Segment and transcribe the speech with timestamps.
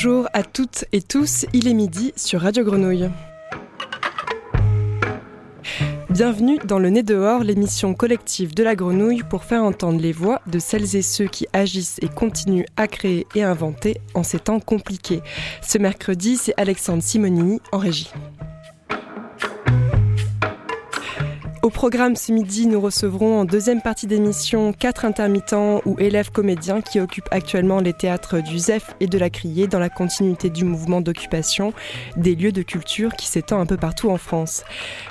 [0.00, 3.10] Bonjour à toutes et tous, il est midi sur Radio Grenouille.
[6.08, 10.40] Bienvenue dans Le Nez dehors, l'émission collective de la grenouille pour faire entendre les voix
[10.46, 14.60] de celles et ceux qui agissent et continuent à créer et inventer en ces temps
[14.60, 15.20] compliqués.
[15.62, 18.12] Ce mercredi, c'est Alexandre Simonini en régie.
[21.78, 26.98] Programme ce midi, nous recevrons en deuxième partie d'émission quatre intermittents ou élèves comédiens qui
[26.98, 31.00] occupent actuellement les théâtres du ZEF et de la Criée dans la continuité du mouvement
[31.00, 31.72] d'occupation
[32.16, 34.64] des lieux de culture qui s'étend un peu partout en France.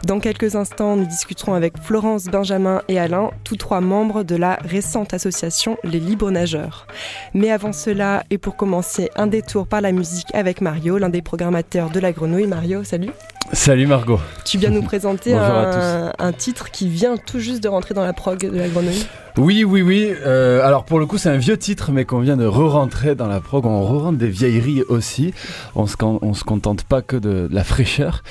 [0.04, 4.56] Dans quelques instants, nous discuterons avec Florence, Benjamin et Alain, tous trois membres de la
[4.56, 6.86] récente association Les Libres Nageurs.
[7.34, 11.22] Mais avant cela, et pour commencer, un détour par la musique avec Mario, l'un des
[11.22, 12.46] programmateurs de la Grenouille.
[12.46, 13.12] Mario, salut
[13.54, 14.20] Salut Margot.
[14.44, 18.14] Tu viens nous présenter un, un, titre qui vient tout juste de rentrer dans la
[18.14, 19.06] prog de la Grenouille.
[19.38, 20.12] Oui, oui, oui.
[20.26, 23.28] Euh, alors pour le coup, c'est un vieux titre, mais qu'on vient de re-rentrer dans
[23.28, 23.68] la prog.
[23.68, 25.32] On re-rentre des vieilleries aussi.
[25.76, 28.24] On se, se contente pas que de, la fraîcheur.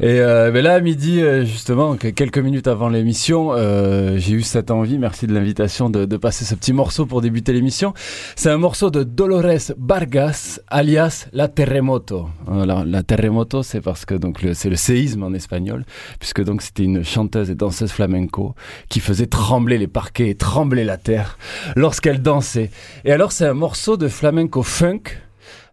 [0.00, 4.72] Et euh, là, à midi, euh, justement, quelques minutes avant l'émission, euh, j'ai eu cette
[4.72, 7.94] envie, merci de l'invitation, de, de, passer ce petit morceau pour débuter l'émission.
[8.34, 12.30] C'est un morceau de Dolores Vargas, alias La Terremoto.
[12.50, 15.84] Alors, la Terremoto, c'est parce que donc c'est le séisme en espagnol,
[16.18, 18.56] puisque donc c'était une chanteuse et danseuse flamenco
[18.88, 20.34] qui faisait trembler les parquets et
[20.84, 21.38] la terre
[21.76, 22.70] lorsqu'elle dansait.
[23.04, 25.02] Et alors c'est un morceau de flamenco funk.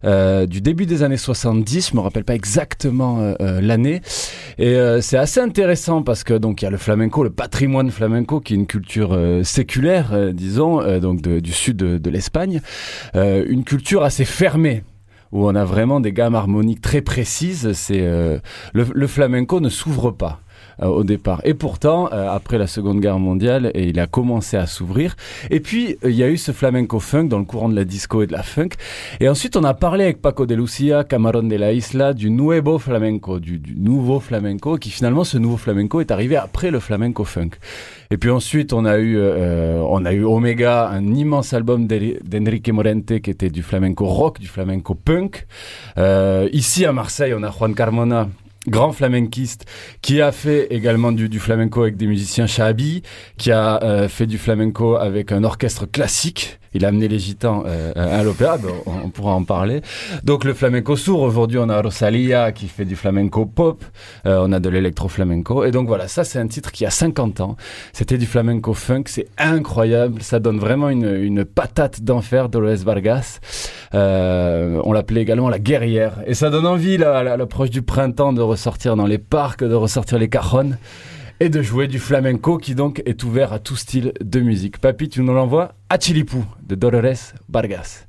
[0.04, 4.02] Euh, du début des années 70, je me rappelle pas exactement euh, euh, l'année,
[4.60, 8.40] et c'est assez intéressant parce que donc il y a le flamenco, le patrimoine flamenco
[8.40, 12.62] qui est une culture séculaire, disons, donc du sud de, l'Espagne,
[13.16, 14.84] une culture assez fermée
[15.32, 17.74] où on a vraiment des gammes harmoniques très précises.
[17.74, 18.08] C'est
[18.74, 20.40] le flamenco ne s'ouvre pas.
[20.82, 21.40] Euh, au départ.
[21.46, 25.16] Et pourtant, euh, après la Seconde Guerre mondiale, et il a commencé à s'ouvrir.
[25.50, 27.86] Et puis, euh, il y a eu ce flamenco funk dans le courant de la
[27.86, 28.72] disco et de la funk.
[29.22, 32.78] Et ensuite, on a parlé avec Paco de Lucia, Camarón de la Isla, du nuevo
[32.78, 37.24] flamenco, du, du nouveau flamenco, qui finalement, ce nouveau flamenco est arrivé après le flamenco
[37.24, 37.52] funk.
[38.12, 42.70] Et puis ensuite, on a eu, euh, on a eu Omega, un immense album d'Enrique
[42.70, 45.48] Morente qui était du flamenco rock, du flamenco punk.
[45.98, 48.28] Euh, ici à Marseille, on a Juan Carmona
[48.68, 49.66] grand flamenquiste
[50.02, 53.04] qui a fait également du, du flamenco avec des musiciens shabi,
[53.38, 57.64] qui a euh, fait du flamenco avec un orchestre classique il a amené les gitans
[57.66, 59.82] euh, à l'opéra, on, pourra en parler.
[60.26, 63.84] Donc le flamenco sourd, aujourd'hui on a Rosalia qui fait du flamenco pop,
[64.26, 65.64] euh, on a de l'électro flamenco.
[65.64, 67.56] Et donc voilà, ça c'est un titre qui a 50 ans.
[67.94, 73.40] C'était du flamenco funk, c'est incroyable, ça donne vraiment une, une patate d'enfer, Dolores Vargas.
[73.94, 76.18] Euh, on l'appelait également la guerrière.
[76.28, 80.18] Et ça donne envie, à l'approche du printemps, de ressortir dans les parcs, de ressortir
[80.18, 80.78] les cajonnes
[81.42, 84.80] et de jouer du flamenco qui donc est ouvert à tout style de musique.
[84.80, 88.08] Papy, tu nous l'envoies à Chilipou de Dolores Vargas.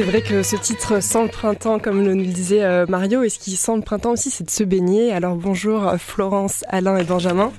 [0.00, 3.38] C'est vrai que ce titre sent le printemps, comme le disait euh, Mario, et ce
[3.38, 5.12] qui sent le printemps aussi, c'est de se baigner.
[5.12, 7.52] Alors bonjour Florence, Alain et Benjamin.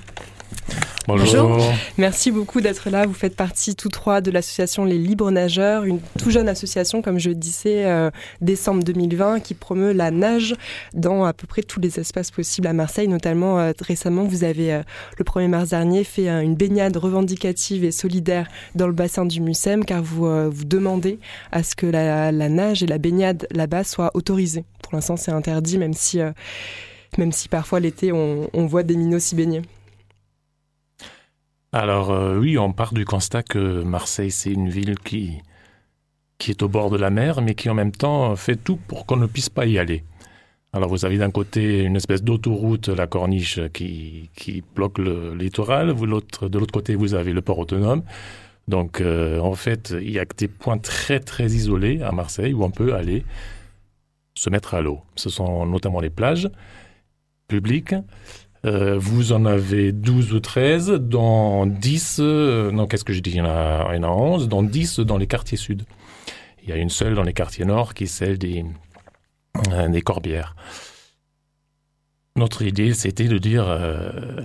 [1.08, 1.60] Bonjour.
[1.98, 3.06] Merci beaucoup d'être là.
[3.06, 7.18] Vous faites partie tous trois de l'association Les Libres Nageurs, une tout jeune association, comme
[7.18, 8.10] je disais, euh,
[8.40, 10.54] décembre 2020, qui promeut la nage
[10.94, 13.08] dans à peu près tous les espaces possibles à Marseille.
[13.08, 14.82] Notamment, euh, récemment, vous avez, euh,
[15.18, 18.46] le 1er mars dernier, fait une baignade revendicative et solidaire
[18.76, 21.18] dans le bassin du Mucem, car vous, vous demandez
[21.50, 24.64] à ce que la, nage et la baignade là-bas soient autorisées.
[24.82, 26.20] Pour l'instant, c'est interdit, même si,
[27.18, 29.62] même si parfois l'été, on, on voit des minots s'y baigner.
[31.72, 35.38] Alors euh, oui, on part du constat que Marseille, c'est une ville qui,
[36.36, 39.06] qui est au bord de la mer, mais qui en même temps fait tout pour
[39.06, 40.04] qu'on ne puisse pas y aller.
[40.74, 45.90] Alors vous avez d'un côté une espèce d'autoroute, la corniche, qui, qui bloque le littoral.
[45.90, 48.02] Vous, l'autre, de l'autre côté, vous avez le port autonome.
[48.68, 52.64] Donc euh, en fait, il y a des points très très isolés à Marseille où
[52.64, 53.24] on peut aller
[54.34, 55.00] se mettre à l'eau.
[55.16, 56.50] Ce sont notamment les plages
[57.48, 57.94] publiques.
[58.64, 63.30] Euh, vous en avez 12 ou 13, dans 10, euh, non, qu'est-ce que je dis
[63.30, 65.84] il y, en a, il y en a 11, dans 10 dans les quartiers sud.
[66.62, 68.64] Il y a une seule dans les quartiers nord qui est celle des,
[69.72, 70.54] euh, des Corbières.
[72.36, 73.66] Notre idée, c'était de dire,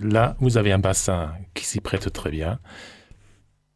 [0.02, 2.60] là, vous avez un bassin qui s'y prête très bien,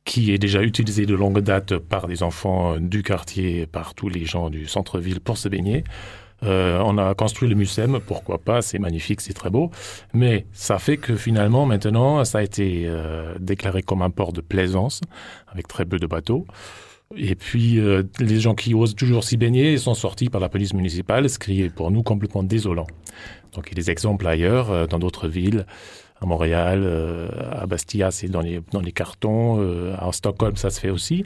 [0.03, 4.25] qui est déjà utilisé de longue date par des enfants du quartier, par tous les
[4.25, 5.85] gens du centre-ville pour se baigner.
[6.43, 9.71] Euh, on a construit le Mucem, pourquoi pas, c'est magnifique, c'est très beau.
[10.13, 14.41] Mais ça fait que finalement, maintenant, ça a été euh, déclaré comme un port de
[14.41, 15.01] plaisance,
[15.47, 16.45] avec très peu de bateaux.
[17.15, 20.73] Et puis, euh, les gens qui osent toujours s'y baigner sont sortis par la police
[20.73, 22.87] municipale, ce qui est pour nous complètement désolant.
[23.53, 25.65] Donc, il y a des exemples ailleurs, dans d'autres villes,
[26.21, 26.87] à Montréal,
[27.51, 29.59] à Bastia, c'est dans les, dans les cartons,
[29.93, 31.25] à Stockholm, ça se fait aussi,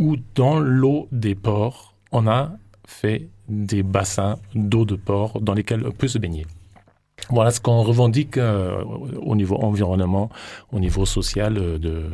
[0.00, 2.50] où dans l'eau des ports, on a
[2.84, 6.46] fait des bassins d'eau de port dans lesquels on peut se baigner.
[7.30, 10.30] Voilà ce qu'on revendique euh, au niveau environnement,
[10.72, 12.04] au niveau social euh, de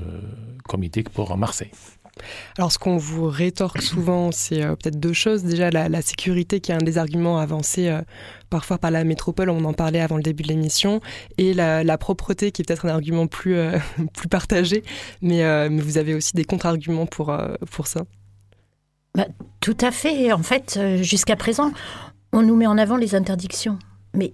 [0.69, 1.71] comité pour Marseille.
[2.59, 5.43] Alors, ce qu'on vous rétorque souvent, c'est euh, peut-être deux choses.
[5.43, 7.99] Déjà, la, sécurité, qui est un des arguments avancés
[8.51, 11.01] parfois par la métropole, on en parlait avant le début de l'émission,
[11.39, 13.57] et la, propreté, qui est peut-être un argument plus,
[14.15, 14.85] plus partagé.
[15.23, 17.35] Mais, mais, vous avez aussi des contre-arguments pour,
[17.71, 18.03] pour ça.
[19.15, 19.27] Bah,
[19.61, 20.33] tout à fait.
[20.33, 21.73] En fait, euh, jusqu'à présent,
[22.33, 23.79] on nous met en avant les interdictions.
[24.15, 24.33] Mais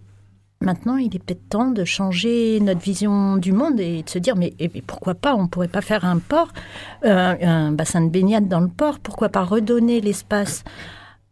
[0.61, 4.37] maintenant, il est peut-être temps de changer notre vision du monde et de se dire,
[4.37, 4.52] mais,
[4.87, 6.49] pourquoi pas, on ne pourrait pas faire un port,
[7.05, 10.62] euh, un bassin de baignade dans le port, pourquoi pas redonner l'espace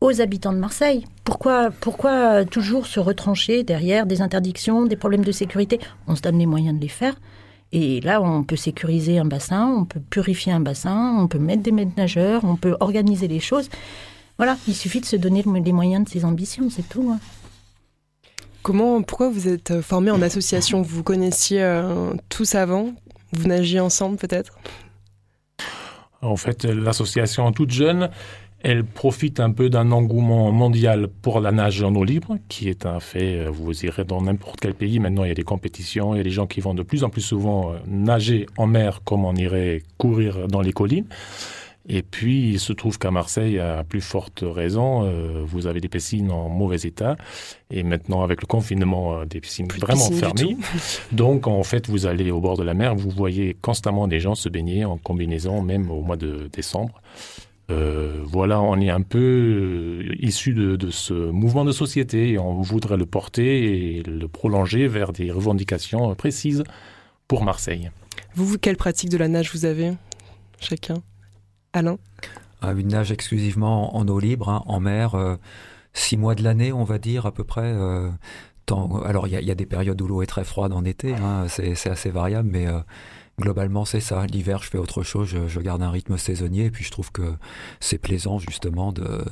[0.00, 1.06] aux habitants de Marseille?
[1.24, 5.80] Pourquoi, pourquoi toujours se retrancher derrière des interdictions, des problèmes de sécurité?
[6.06, 7.14] On se donne les moyens de les faire.
[7.76, 11.64] Et là, on peut sécuriser un bassin, on peut purifier un bassin, on peut mettre
[11.64, 13.68] des maîtres nageurs, on peut organiser les choses.
[14.36, 17.10] Voilà, il suffit de se donner les moyens de ses ambitions, c'est tout.
[17.12, 17.18] Hein.
[18.62, 20.82] Comment, pourquoi vous êtes euh, formé en association?
[20.82, 22.94] Vous vous connaissiez euh, tous avant?
[23.32, 24.56] Vous nagiez ensemble peut-être?
[26.22, 28.08] En fait, l'association toute jeune,
[28.64, 32.86] elle profite un peu d'un engouement mondial pour la nage en eau libre, qui est
[32.86, 36.14] un fait, euh, vous irez dans n'importe quel pays, maintenant il y a des compétitions,
[36.14, 38.66] il y a des gens qui vont de plus en plus souvent euh, nager en
[38.66, 41.06] mer comme on irait courir dans les collines.
[41.86, 45.88] Et puis, il se trouve qu'à Marseille, à plus forte raison, euh, vous avez des
[45.90, 47.18] piscines en mauvais état.
[47.70, 50.56] Et maintenant, avec le confinement, des piscines vraiment fermées.
[51.12, 54.34] Donc, en fait, vous allez au bord de la mer, vous voyez constamment des gens
[54.34, 57.02] se baigner en combinaison, même au mois de décembre.
[57.70, 62.60] Euh, voilà, on est un peu euh, issu de, ce mouvement de société et on
[62.60, 66.64] voudrait le porter et le prolonger vers des revendications précises
[67.26, 67.90] pour Marseille.
[68.34, 69.92] Vous, vous quelle pratique de la nage vous avez
[70.60, 70.96] chacun?
[71.72, 71.96] Alain?
[72.60, 75.36] Ah, Une nage exclusivement en eau libre, hein, en mer, euh,
[75.94, 77.72] six mois de l'année, on va dire à peu près.
[79.04, 81.88] alors il y, a des périodes où l'eau est très froide en été, hein, c'est
[81.88, 82.66] assez variable, mais
[83.38, 84.26] globalement, c'est ça.
[84.26, 87.34] L'hiver, je fais autre chose, je, garde un rythme saisonnier, et puis je trouve que
[87.80, 89.24] c'est plaisant justement de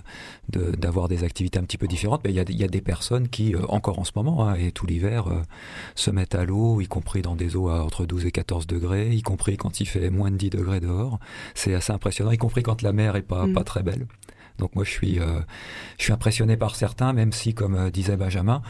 [0.48, 2.22] d'avoir des activités un petit peu différentes.
[2.24, 4.54] Mais il y a, y a des personnes qui, euh, encore en ce moment, hein,
[4.54, 5.42] et tout l'hiver, euh,
[5.94, 9.10] se mettent à l'eau, y compris dans des eaux à entre 12 et 14 degrés,
[9.10, 11.18] y compris quand il fait moins de 10 degrés dehors.
[11.54, 13.54] C'est assez impressionnant, y compris quand la mer est pas, mm.
[13.54, 14.06] pas très belle.
[14.58, 15.40] Donc moi je suis, euh,
[15.98, 18.62] je suis impressionné par certains, même si, comme disait Benjamin,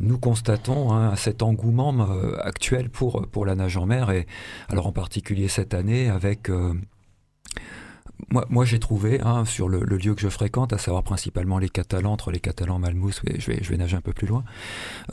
[0.00, 4.26] nous constatons hein, cet engouement euh, actuel pour, pour la nage en mer, et
[4.68, 6.50] alors en particulier cette année avec...
[6.50, 6.74] Euh,
[8.30, 11.68] moi, moi j'ai trouvé hein, sur le, lieu que je fréquente, à savoir principalement les
[11.68, 14.44] Catalans, entre les Catalans, Malmousse, je vais, je vais nager un peu plus loin,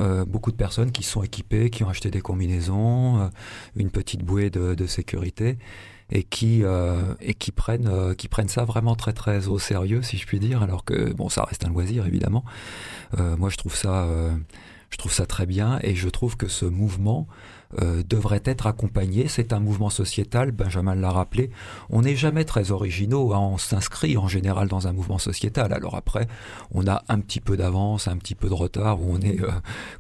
[0.02, 3.30] euh, beaucoup de personnes qui sont équipées, qui ont acheté des combinaisons,
[3.76, 5.58] une petite bouée de, de sécurité,
[6.10, 6.64] et qui
[7.22, 10.64] et qui prennent qui prennent ça vraiment très très au sérieux si je puis dire
[10.64, 12.46] alors que bon ça reste un loisir évidemment.
[13.18, 14.08] Moi je trouve ça
[14.90, 17.28] je trouve ça très bien et je trouve que ce mouvement
[17.82, 19.28] euh, devrait être accompagné.
[19.28, 21.52] C'est un mouvement sociétal, Benjamin l'a rappelé.
[21.90, 23.40] On n'est jamais très originaux, hein.
[23.40, 25.74] on s'inscrit en général dans un mouvement sociétal.
[25.74, 26.28] Alors après,
[26.72, 29.52] on a un petit peu d'avance, un petit peu de retard, où on est euh,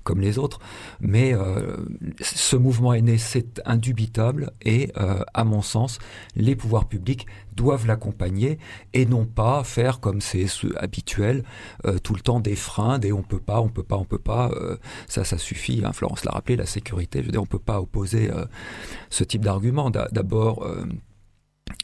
[0.06, 0.60] comme les autres.
[1.02, 1.76] Mais euh,
[2.22, 4.92] ce mouvement est né, c'est indubitable, et
[5.34, 6.00] à mon sens,
[6.36, 8.60] les pouvoirs publics doivent l'accompagner
[8.94, 10.46] et non pas faire comme c'est
[10.78, 11.44] habituel
[12.04, 14.52] tout le temps des freins, des on peut pas, on peut pas, on peut pas.
[15.08, 15.82] ça, ça suffit.
[15.84, 15.94] Hein.
[15.94, 17.20] Florence l'a rappelé, la sécurité.
[17.22, 18.46] Je veux dire, on peut pas opposer euh,
[19.10, 19.90] ce type d'argument.
[19.90, 20.86] D'abord, euh,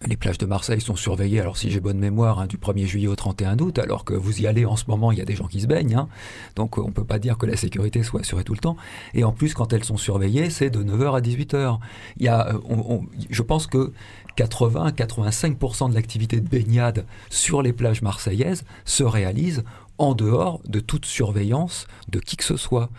[0.07, 3.07] les plages de Marseille sont surveillées, alors si j'ai bonne mémoire, hein, du 1er juillet
[3.07, 5.35] au 31 août, alors que vous y allez en ce moment, il y a des
[5.35, 5.95] gens qui se baignent.
[5.95, 6.07] Hein.
[6.55, 8.75] donc on ne peut pas dire que la sécurité soit assurée tout le temps.
[9.13, 11.79] Et en plus, quand elles sont surveillées, c'est de 9h à 18h.
[12.17, 12.99] Il y a, euh,
[13.29, 13.93] je pense que
[14.37, 19.63] 80-85% de l'activité de baignade sur les plages marseillaises se réalise
[19.97, 22.89] en dehors de toute surveillance de qui que ce soit.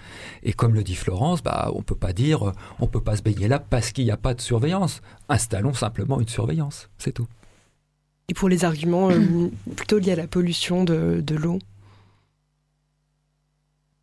[0.42, 3.22] Et comme le dit Florence, bah, on ne peut pas dire on peut pas se
[3.22, 5.02] baigner là parce qu'il n'y a pas de surveillance.
[5.28, 7.28] Installons simplement une surveillance, c'est tout.
[8.28, 11.58] Et pour les arguments euh, plutôt liés à la pollution de, l'eau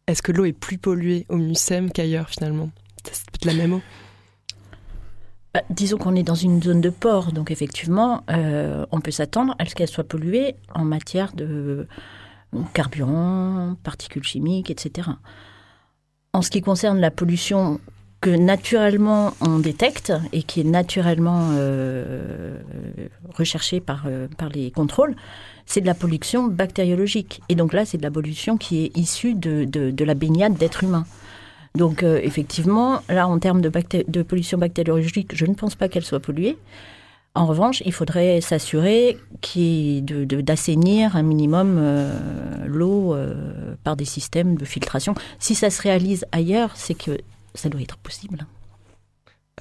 [0.07, 2.69] Est-ce que l'eau est plus polluée au Mucem qu'ailleurs finalement?
[3.03, 3.81] C'est peut-être la même eau
[5.53, 9.53] bah, disons qu'on est dans une zone de port, donc effectivement, euh, on peut s'attendre
[9.60, 11.88] à ce qu'elle soit polluée en matière de,
[12.74, 15.10] carburant, particules chimiques, etc.
[16.34, 17.79] En ce qui concerne la pollution
[18.22, 22.60] que naturellement on détecte et qui est naturellement euh,
[23.34, 25.15] recherchée par, euh, par les contrôles,
[25.65, 27.41] c'est de la pollution bactériologique.
[27.50, 30.84] Et donc là, c'est de la pollution qui est issue de, de, la baignade d'êtres
[30.84, 31.05] humains.
[31.75, 33.72] Donc euh, effectivement, là, en termes de,
[34.08, 36.58] de pollution bactériologique, je ne pense pas qu'elle soit polluée.
[37.33, 39.17] En revanche, il faudrait s'assurer
[40.43, 42.13] d'assainir un minimum euh,
[42.65, 45.15] l'eau euh, par des systèmes de filtration.
[45.39, 47.17] Si ça se réalise ailleurs, c'est que
[47.55, 48.45] ça doit être possible.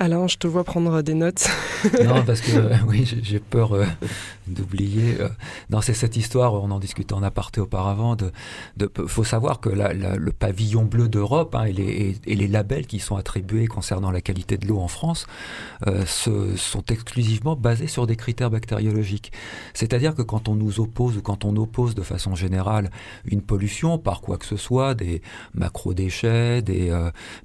[0.02, 1.50] Alain, je te vois prendre des notes.
[2.04, 3.84] non, parce que euh, oui, j'ai peur euh,
[4.46, 5.20] d'oublier.
[5.20, 5.28] Euh,
[5.68, 8.16] non, c'est cette histoire, on en discutait en aparté auparavant.
[8.16, 8.32] De,
[8.78, 12.98] de faut savoir que le pavillon bleu d'Europe hein, et, les, et, les, labels qui
[12.98, 15.26] sont attribués concernant la qualité de l'eau en France
[16.06, 19.32] se, sont exclusivement basés sur des critères bactériologiques.
[19.74, 22.90] C'est-à-dire que quand on nous oppose ou quand on oppose de façon générale
[23.24, 25.22] une pollution par quoi que ce soit, des
[25.54, 26.90] macro-déchets, des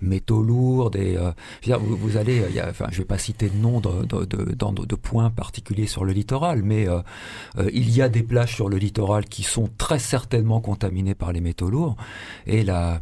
[0.02, 1.18] métaux lourds, des,
[1.68, 6.06] vous, vous allez je ne vais pas citer de nom de, de, points particuliers sur
[6.06, 7.00] le littoral, mais euh,
[7.58, 11.32] euh, il y a des plages sur le littoral qui sont très certainement contaminées par
[11.32, 11.96] les métaux lourds.
[12.48, 13.02] Et la,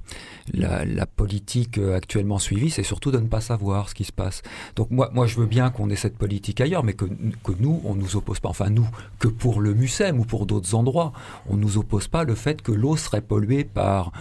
[0.54, 4.42] la, politique euh, actuellement suivie, c'est surtout de ne pas savoir ce qui se passe.
[4.76, 7.82] Donc moi, moi je veux bien qu'on ait cette politique ailleurs, mais que, que nous,
[7.84, 8.88] on ne nous oppose pas, enfin nous,
[9.20, 11.14] que pour le MUSEM ou pour d'autres endroits,
[11.48, 14.12] on ne nous oppose pas le fait que l'eau serait polluée par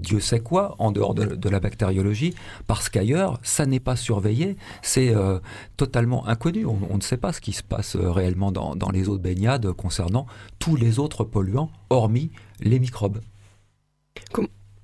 [0.00, 2.34] Dieu sait quoi, en dehors de, la bactériologie,
[2.66, 5.38] parce qu'ailleurs, ça n'est pas surveillé c'est euh,
[5.76, 6.66] totalement inconnu.
[6.66, 9.72] On, ne sait pas ce qui se passe euh, réellement dans, les eaux de baignade
[9.72, 10.26] concernant
[10.58, 12.30] tous les autres polluants, hormis
[12.60, 13.20] les microbes.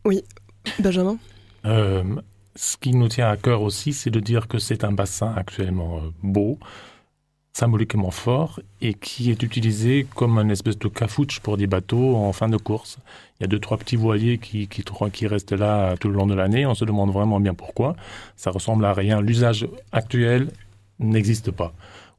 [0.04, 0.24] Oui,
[0.78, 1.16] Benjamin
[1.64, 2.04] euh,
[2.54, 6.02] Ce qui nous tient à cœur aussi, c'est de dire que c'est un bassin actuellement
[6.22, 6.58] beau,
[7.52, 12.32] symboliquement fort et qui est utilisé comme un espèce de cafouche pour des bateaux en
[12.32, 12.98] fin de course.
[13.38, 16.34] Il y a deux, trois petits voiliers qui, qui, restent là tout le long de
[16.34, 16.66] l'année.
[16.66, 17.96] On se demande vraiment bien pourquoi.
[18.36, 19.20] Ça ressemble à rien.
[19.20, 20.50] L'usage actuel
[21.00, 21.72] n'existe pas,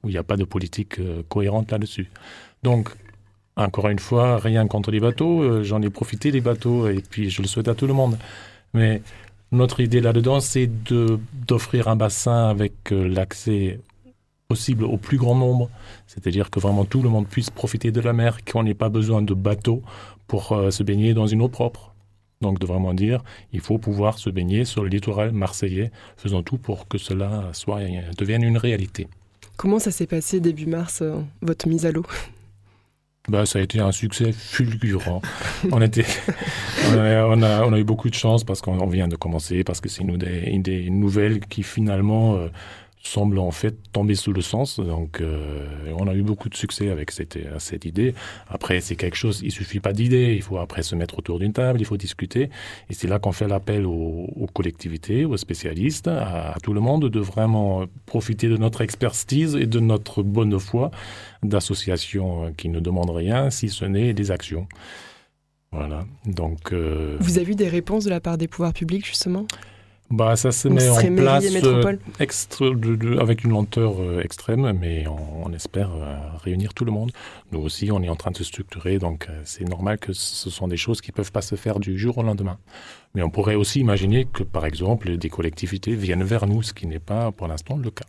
[0.03, 2.09] il n'y a pas de politique euh, cohérente là-dessus.
[2.63, 2.89] Donc,
[3.59, 5.41] encore une fois, rien contre les bateaux.
[5.41, 8.17] Euh, j'en ai profité des bateaux et puis je le souhaite à tout le monde.
[8.73, 9.01] Mais
[9.51, 10.69] notre idée là-dedans, c'est
[11.47, 13.79] d'offrir un bassin avec euh, l'accès
[14.47, 15.69] possible au plus grand nombre,
[16.07, 19.21] c'est-à-dire que vraiment tout le monde puisse profiter de la mer, qu'on n'ait pas besoin
[19.21, 19.83] de bateau
[20.25, 21.93] pour euh, se baigner dans une eau propre.
[22.41, 26.57] Donc de vraiment dire, il faut pouvoir se baigner sur le littoral marseillais, faisons tout
[26.57, 27.81] pour que cela soit,
[28.17, 29.07] devienne une réalité.
[29.57, 31.03] Comment ça s'est passé début mars,
[31.41, 32.05] votre mise à l'eau?
[33.29, 35.21] Bah, ça a été un succès fulgurant.
[35.71, 35.81] on,
[37.41, 40.57] a, eu beaucoup de chance parce qu'on vient de commencer, parce que c'est une des,
[40.59, 42.47] des nouvelles qui finalement euh,
[43.01, 44.79] semble en fait tomber sous le sens.
[44.79, 45.65] Donc, euh,
[45.97, 48.13] on a eu beaucoup de succès avec cette, cette idée.
[48.47, 51.53] Après, c'est quelque chose, il suffit pas d'idée, il faut après se mettre autour d'une
[51.53, 52.49] table, il faut discuter.
[52.89, 57.19] Et c'est là qu'on fait l'appel aux, collectivités, aux spécialistes, à, tout le monde de
[57.19, 60.91] vraiment profiter de notre expertise et de notre bonne foi
[61.43, 64.67] d'associations qui ne demandent rien, si ce n'est des actions.
[65.71, 66.05] Voilà.
[66.25, 66.73] Donc.
[66.73, 69.45] Euh, Vous avez eu des réponses de la part des pouvoirs publics justement?
[70.11, 71.45] Bah, Ça se met en place
[72.61, 77.11] euh, avec une lenteur euh, extrême, mais on, espère euh, réunir tout le monde.
[77.51, 80.67] Nous aussi, on est en train de se structurer, donc c'est normal que ce sont
[80.67, 82.57] des choses qui ne peuvent pas se faire du jour au lendemain.
[83.15, 86.87] Mais on pourrait aussi imaginer que, par exemple, des collectivités viennent vers nous, ce qui
[86.87, 88.05] n'est pas pour l'instant le cas.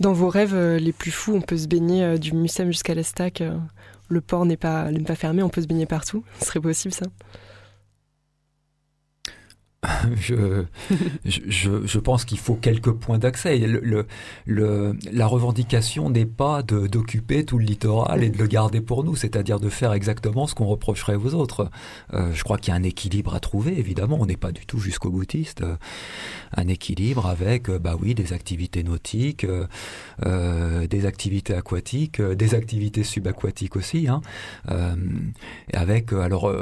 [0.00, 3.42] Dans vos rêves les plus fous, on peut se baigner du Mussem jusqu'à l'Estac.
[4.08, 6.24] le port n'est pas, pas fermé, on peut se baigner partout.
[6.40, 7.06] Ce serait possible ça?
[10.20, 10.64] je,
[11.24, 13.58] je, je, pense qu'il faut quelques points d'accès.
[13.58, 14.06] Le,
[14.46, 19.16] le, la revendication n'est pas d'occuper tout le littoral et de le garder pour nous,
[19.16, 21.70] c'est-à-dire de faire exactement ce qu'on reprocherait aux autres.
[22.12, 24.66] Euh, je crois qu'il y a un équilibre à trouver, évidemment, on n'est pas du
[24.66, 25.62] tout jusqu'au boutiste.
[25.62, 25.76] Euh,
[26.56, 29.46] un équilibre avec, euh, bah oui, des activités nautiques,
[30.24, 34.20] des activités aquatiques, des activités subaquatiques aussi, hein,
[35.72, 36.52] avec, alors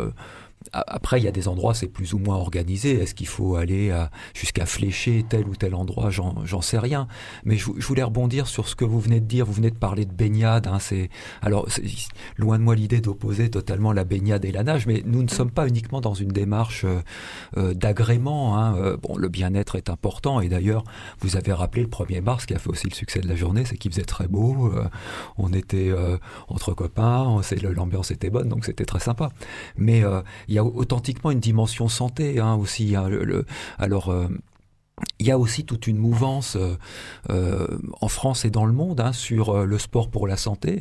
[0.73, 3.01] après, il y a des endroits, c'est plus ou moins organisé.
[3.01, 3.95] Est-ce qu'il faut aller
[4.35, 6.11] jusqu'à flécher tel ou tel endroit?
[6.11, 7.09] J'en sais rien.
[7.45, 9.45] Mais je, voulais rebondir sur ce que vous venez de dire.
[9.47, 10.67] Vous venez de parler de baignade.
[10.67, 11.11] Hein, c'est
[11.41, 11.69] alors
[12.37, 15.51] loin de moi l'idée d'opposer totalement la baignade et la nage, mais nous ne sommes
[15.51, 17.01] pas uniquement dans une démarche euh,
[17.57, 18.59] euh, d'agrément.
[18.59, 18.77] Hein.
[18.77, 20.85] Euh, bon, le bien-être est important et d'ailleurs,
[21.21, 23.65] vous avez rappelé le 1er mars, qui a fait aussi le succès de la journée,
[23.65, 24.73] c'est qu'il faisait très beau.
[25.37, 25.93] on était
[26.49, 29.31] entre copains, l'ambiance était bonne, donc c'était très sympa.
[29.77, 30.03] Mais
[30.49, 32.97] il y a authentiquement une dimension santé hein, aussi.
[32.97, 33.09] Hein,
[33.79, 34.29] alors, euh,
[35.19, 36.77] il y a aussi toute une mouvance euh,
[37.31, 37.67] euh,
[38.01, 40.79] en France et dans le monde hein, sur le sport pour la santé,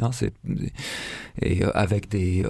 [1.41, 2.45] et avec des,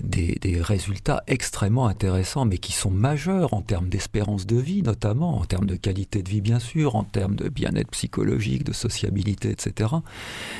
[0.00, 5.38] des, des, résultats extrêmement intéressants, mais qui sont majeurs en termes d'espérance de vie notamment,
[5.38, 9.50] en termes de qualité de vie bien sûr, en termes de bien-être psychologique, de sociabilité,
[9.50, 9.90] etc.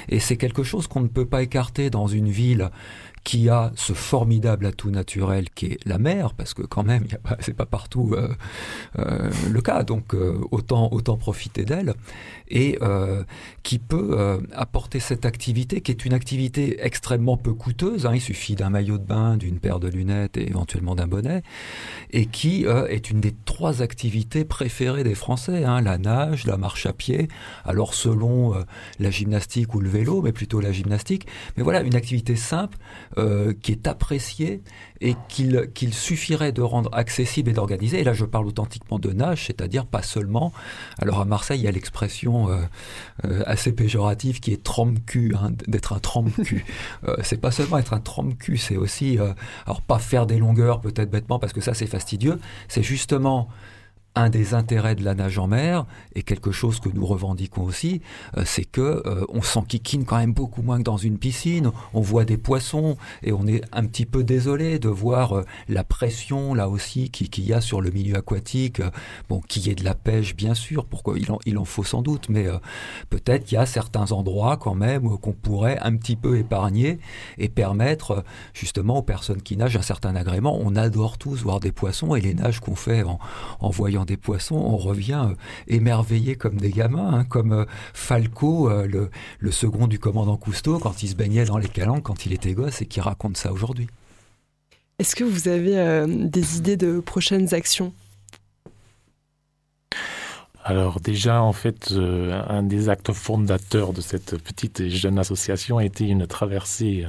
[0.09, 2.71] Et c'est quelque chose qu'on ne peut pas écarter dans une ville
[3.27, 7.07] qui a ce formidable atout naturel qui est la mer, parce que quand même,
[7.41, 8.29] c'est pas partout euh,
[9.01, 11.95] euh, le cas, donc euh, autant, autant profiter d'elle,
[12.49, 12.79] et
[13.65, 18.55] qui peut apporter cette activité qui est une activité extrêmement peu coûteuse, hein, il suffit
[18.55, 21.43] d'un maillot de bain, d'une paire de lunettes et éventuellement d'un bonnet,
[22.13, 26.87] et qui est une des trois activités préférées des Français, hein, la nage, la marche
[26.87, 27.27] à pied,
[27.65, 28.55] alors selon
[29.01, 32.79] la gymnastique ou le vélo, mais plutôt la gymnastique, mais voilà, une activité simple,
[33.19, 34.63] euh, qui est apprécié
[35.01, 38.01] et qu'il suffirait de rendre accessible et d'organiser.
[38.01, 40.53] Et là, je parle authentiquement de nage, c'est-à-dire pas seulement.
[40.99, 42.61] Alors à Marseille, il y a l'expression euh,
[43.25, 46.65] euh, assez péjorative qui est trempe-cul, hein, d'être un trempe-cul.
[47.23, 49.19] c'est pas seulement être un trempe-cul, c'est aussi,
[49.67, 53.49] alors pas faire des longueurs peut-être bêtement parce que ça c'est fastidieux, c'est justement
[54.17, 58.01] un des intérêts de la nage en mer, et quelque chose que nous revendiquons aussi,
[58.37, 61.71] euh, c'est que euh, on s'enquiquine quand même beaucoup moins que dans une piscine.
[61.93, 65.85] On voit des poissons et on est un petit peu désolé de voir euh, la
[65.85, 68.81] pression là aussi qu'il qui y a sur le milieu aquatique.
[69.29, 71.85] bon, qu'il y ait de la pêche, bien sûr, pourquoi il en, il en faut
[71.85, 72.47] sans doute, mais
[73.11, 76.99] peut-être qu'il y a certains endroits quand même qu'on pourrait un petit peu épargner
[77.37, 78.25] et permettre
[78.55, 80.59] justement aux personnes qui nagent un certain agrément.
[80.59, 83.19] On adore tous voir des poissons et les nages qu'on fait en,
[83.61, 85.35] en voyant des poissons, on revient euh,
[85.67, 89.09] émerveillé comme des gamins, hein, comme euh, Falco, euh,
[89.41, 92.53] le, second du commandant Cousteau, quand il se baignait dans les calanques quand il était
[92.53, 93.89] gosse et qui raconte ça aujourd'hui.
[94.99, 97.93] Est-ce que vous avez des idées de prochaines actions?
[100.65, 105.85] Alors déjà, en fait, un des actes fondateurs de cette petite et jeune association a
[105.85, 107.07] été une traversée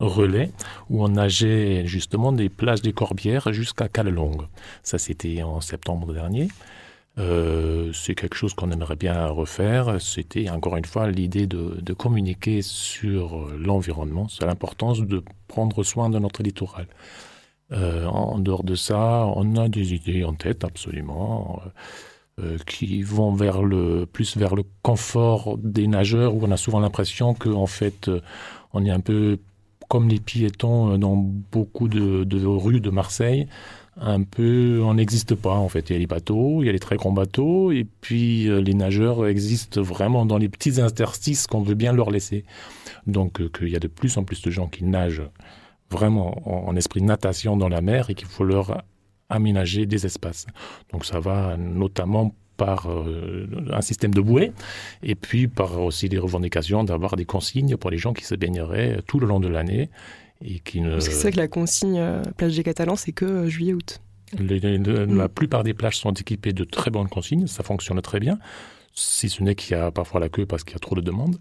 [0.00, 0.50] relais
[0.90, 4.46] où on nageait justement des plages des Corbières jusqu'à Calelongue.
[4.82, 6.48] Ça, c'était en septembre dernier.
[7.16, 10.00] Euh, c'est quelque chose qu'on aimerait bien refaire.
[10.00, 16.18] C'était encore une fois l'idée de, communiquer sur l'environnement, sur l'importance de prendre soin de
[16.18, 16.86] notre littoral.
[17.72, 21.62] Euh, en dehors de ça, on a des idées en tête absolument.
[22.40, 26.80] Euh, qui vont vers le plus vers le confort des nageurs où on a souvent
[26.80, 28.10] l'impression qu'en fait
[28.72, 29.38] on est un peu
[29.94, 33.46] comme les piétons euh, dans beaucoup de, rues de Marseille,
[33.96, 35.88] un peu, on n'existe pas en fait.
[35.88, 38.60] Il y a les bateaux, il y a les très grands bateaux, et puis euh,
[38.60, 42.44] les nageurs existent vraiment dans les petits interstices qu'on veut bien leur laisser.
[43.06, 45.30] Donc euh, qu'il y a de plus en plus de gens qui nagent
[45.92, 48.82] vraiment en, en esprit natation dans la mer et qu'il faut leur
[49.28, 50.46] aménager des espaces.
[50.90, 54.52] Donc ça va notamment par euh, un système de bouée
[55.02, 58.98] et puis par aussi des revendications d'avoir des consignes pour les gens qui se baigneraient
[59.06, 59.90] tout le long de l'année
[60.44, 61.00] et qui ne.
[61.00, 64.00] C'est vrai que la consigne euh, plage des Catalans, c'est que euh, juillet-août.
[64.38, 65.16] Mm.
[65.16, 68.38] La plupart des plages sont équipées de très bonnes consignes, ça fonctionne très bien,
[68.94, 71.00] si ce n'est qu'il y a parfois la queue parce qu'il y a trop de
[71.00, 71.36] demandes.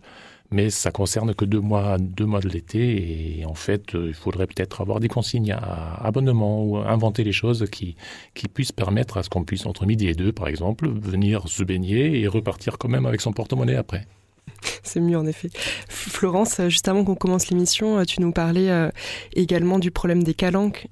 [0.51, 3.39] Mais ça concerne que deux mois, deux mois de l'été.
[3.39, 7.32] Et en fait, euh, il faudrait peut-être avoir des consignes à abonnement ou inventer les
[7.32, 7.95] choses qui,
[8.36, 11.63] qui puissent permettre à ce qu'on puisse, entre midi et deux, par exemple, venir se
[11.63, 14.06] baigner et repartir quand même avec son porte-monnaie après.
[14.84, 15.49] C'est mieux en effet.
[15.89, 18.89] Florence, juste avant qu'on commence l'émission, euh, tu nous parlais euh,
[19.34, 20.88] également du problème des calanques.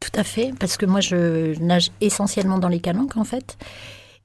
[0.00, 3.56] Tout à fait, parce que moi je nage essentiellement dans les calanques en fait.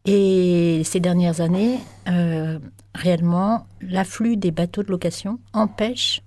[0.05, 2.59] Et ces dernières années, euh,
[2.95, 6.21] réellement, l'afflux des bateaux de location empêche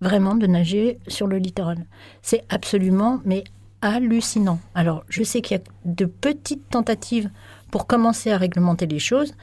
[0.00, 1.86] vraiment de nager sur le littoral.
[2.22, 3.44] C'est absolument, mais
[3.80, 4.58] hallucinant.
[4.74, 7.30] Alors, je sais qu'il y a de petites tentatives
[7.70, 9.34] pour commencer à réglementer les choses,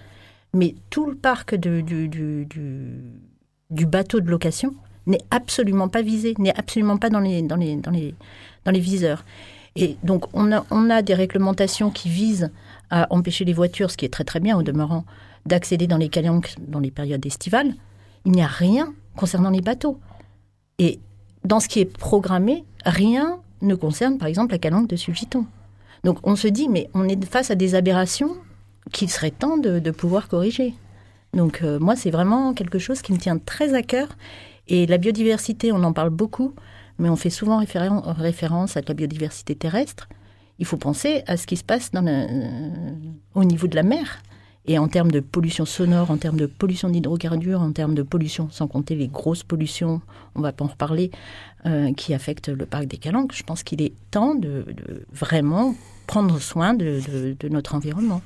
[0.54, 1.84] mais tout le parc du,
[3.70, 4.74] bateau de location
[5.08, 7.42] n'est absolument pas visé, n'est absolument pas dans les,
[8.74, 9.24] viseurs.
[9.78, 12.52] Et donc, on a des réglementations qui visent
[12.90, 15.06] à empêcher les voitures, ce qui est très très bien au demeurant,
[15.46, 17.74] d'accéder dans les calanques dans les périodes estivales.
[18.26, 20.00] Il n'y a rien concernant les bateaux.
[20.78, 21.00] Et
[21.44, 25.46] dans ce qui est programmé, rien ne concerne par exemple la calanque de Sulgiton.
[26.04, 28.36] Donc on se dit, mais on est face à des aberrations
[28.92, 30.74] qu'il serait temps de, pouvoir corriger.
[31.34, 34.08] Donc euh, moi, c'est vraiment quelque chose qui me tient très à cœur.
[34.68, 36.54] Et la biodiversité, on en parle beaucoup,
[36.98, 40.08] mais on fait souvent référence à la biodiversité terrestre.
[40.60, 42.06] Il faut penser à ce qui se passe dans
[43.34, 44.22] au niveau de la mer.
[44.66, 48.50] Et en termes de pollution sonore, en termes de pollution d'hydrocarbures, en termes de pollution,
[48.52, 50.02] sans compter les grosses pollutions,
[50.36, 51.10] on va pas en reparler,
[51.66, 54.66] euh, qui affectent le parc des Calanques, je pense qu'il est temps de,
[55.12, 55.74] vraiment
[56.06, 57.00] prendre soin de
[57.50, 58.22] notre environnement.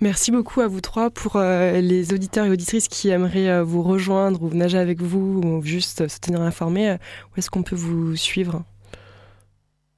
[0.00, 3.82] Merci beaucoup à vous trois pour euh, les auditeurs et auditrices qui aimeraient euh, vous
[3.82, 6.90] rejoindre ou nager avec vous ou juste se tenir informés.
[6.90, 8.64] Euh, où est-ce qu'on peut vous suivre?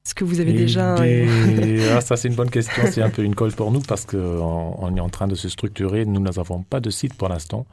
[0.07, 0.95] Est-ce que vous avez déjà...
[1.97, 4.77] ah, ça c'est une bonne question, c'est un peu une colle pour nous parce qu'on
[4.79, 6.05] on est en train de se structurer.
[6.05, 7.67] Nous n'avons pas de site pour l'instant.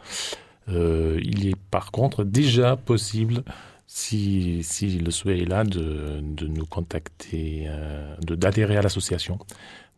[0.68, 3.44] il est par contre déjà possible
[3.86, 7.70] si, si le souhait est là, de, de nous contacter,
[8.20, 9.38] d'adhérer à l'association.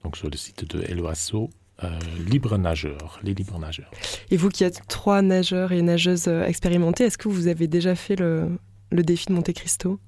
[0.03, 1.49] Donc sur le site de LOASO,
[1.83, 1.89] euh,
[2.29, 3.91] libre nageur, les libres nageurs.
[4.31, 7.95] Et vous qui êtes trois nageurs et nageuses euh, expérimentés, est-ce que vous avez déjà
[7.95, 8.57] fait le,
[8.91, 9.99] le défi de Monte Cristo?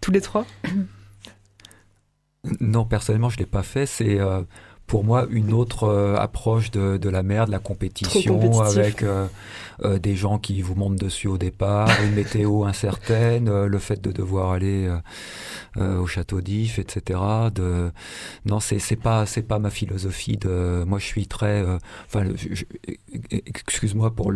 [0.00, 0.46] Tous les trois?
[2.60, 3.86] Non, personnellement, je ne l'ai pas fait.
[3.86, 4.42] C'est euh,
[4.86, 9.26] pour moi une autre approche de, de, la mer, de la compétition, avec euh,
[9.82, 14.12] des gens qui vous montent dessus au départ, une météo incertaine, euh, le fait de
[14.12, 14.90] devoir aller
[15.76, 17.20] euh, au château d'If, etc.
[17.54, 17.90] De...
[18.46, 20.36] Non, c'est c'est pas c'est pas ma philosophie.
[20.36, 21.64] De moi, je suis très.
[22.06, 22.24] Enfin,
[23.30, 24.32] excuse-moi pour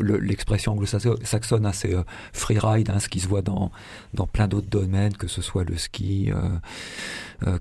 [0.00, 1.94] l'expression anglo-saxonne, hein, c'est
[2.32, 3.70] freeride, hein, ce qui se voit dans
[4.14, 6.30] dans plein d'autres domaines, que ce soit le ski,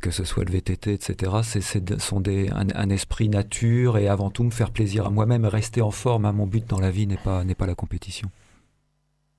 [0.02, 1.32] que ce soit le VTT, etc.
[1.44, 1.62] C'est
[2.00, 5.82] sont des un, un, esprit nature et avant tout me faire plaisir à moi-même rester
[5.82, 6.26] en forme.
[6.26, 6.34] à hein.
[6.34, 7.08] Mon but dans la vie
[7.46, 8.30] n'est pas, la compétition.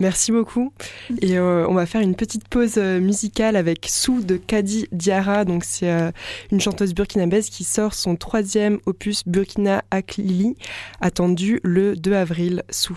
[0.00, 0.72] Merci beaucoup.
[1.20, 5.44] Et euh, on va faire une petite pause euh, musicale avec Sou de Kadi Diara.
[5.44, 6.12] Donc c'est euh,
[6.52, 10.56] une chanteuse burkinabèse qui sort son troisième opus Burkina Aklili,
[11.00, 12.62] attendu le 2 avril.
[12.70, 12.96] Sou.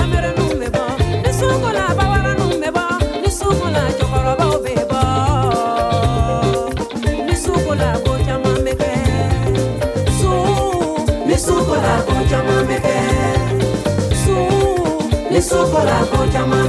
[15.51, 16.60] su corazón llama.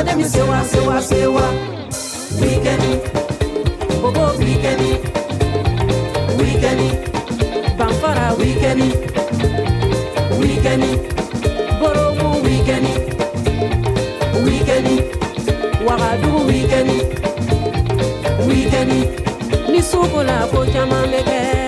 [0.00, 1.46] of them is sewa, sewa, sewa.
[2.40, 2.84] Weekend,
[4.00, 4.80] bobo weekend,
[6.38, 6.82] weekend,
[7.78, 8.82] bamfara weekend,
[10.40, 10.84] weekend,
[11.80, 12.88] borobu weekend,
[14.44, 14.88] weekend,
[15.86, 16.90] wagadu weekend,
[18.48, 18.92] weekend.
[19.70, 21.59] Ni suko la ko caman bɛ kɛ.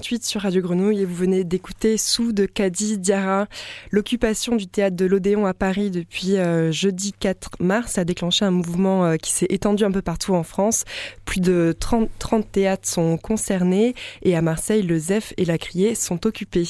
[0.00, 3.46] Sur Radio Grenouille et vous venez d'écouter Sous de Kadi Diara.
[3.90, 8.50] L'occupation du théâtre de l'Odéon à Paris depuis euh, jeudi 4 mars a déclenché un
[8.50, 10.84] mouvement euh, qui s'est étendu un peu partout en France.
[11.26, 15.94] Plus de 30, 30 théâtres sont concernés et à Marseille, le ZEF et la Criée
[15.94, 16.68] sont occupés.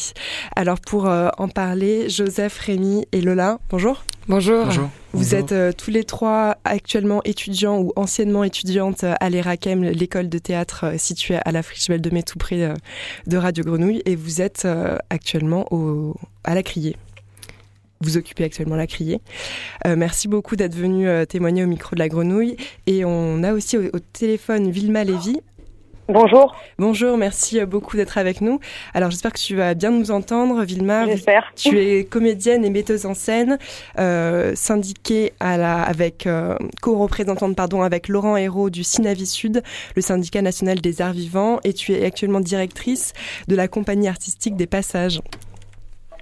[0.56, 4.02] Alors pour euh, en parler, Joseph, Rémi et Lola, bonjour.
[4.28, 4.66] Bonjour.
[4.66, 4.88] bonjour.
[5.12, 10.38] Vous êtes euh, tous les trois actuellement étudiants ou anciennement étudiantes à l'ERACEM, l'école de
[10.38, 12.74] théâtre euh, située à la Frichevelle de Mai, tout près euh,
[13.26, 14.66] de Radio Grenouille, et vous êtes
[15.10, 16.96] actuellement au, à la Criée.
[18.00, 19.20] Vous occupez actuellement la Criée.
[19.86, 22.56] merci beaucoup d'être venu témoigner au micro de la Grenouille.
[22.88, 25.40] Et on a aussi au, au téléphone Vilma Lévy,
[26.08, 26.56] Bonjour.
[26.78, 28.58] Bonjour, merci beaucoup d'être avec nous.
[28.92, 31.06] Alors j'espère que tu vas bien nous entendre, Vilma.
[31.06, 31.52] J'espère.
[31.54, 33.58] Tu es comédienne et metteuse en scène,
[33.98, 39.62] euh, syndiquée à la, avec euh, co-représentante pardon avec Laurent Hérault du Sinavi Sud,
[39.94, 43.12] le syndicat national des arts vivants, et tu es actuellement directrice
[43.46, 45.20] de la compagnie artistique des Passages.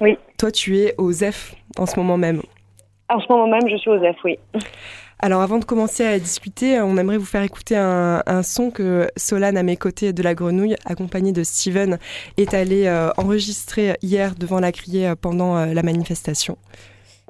[0.01, 0.19] Oui.
[0.39, 2.43] Toi, tu es au ZEF en ce moment même.
[3.09, 4.39] En ce moment même, je suis au ZEF, oui.
[5.23, 9.59] Alors avant de commencer à discuter, on aimerait vous faire écouter un, son que Solane
[9.59, 11.99] à mes côtés de la grenouille, accompagnée de Steven,
[12.39, 16.57] est allé euh, enregistrer hier devant la criée euh, pendant euh, la manifestation.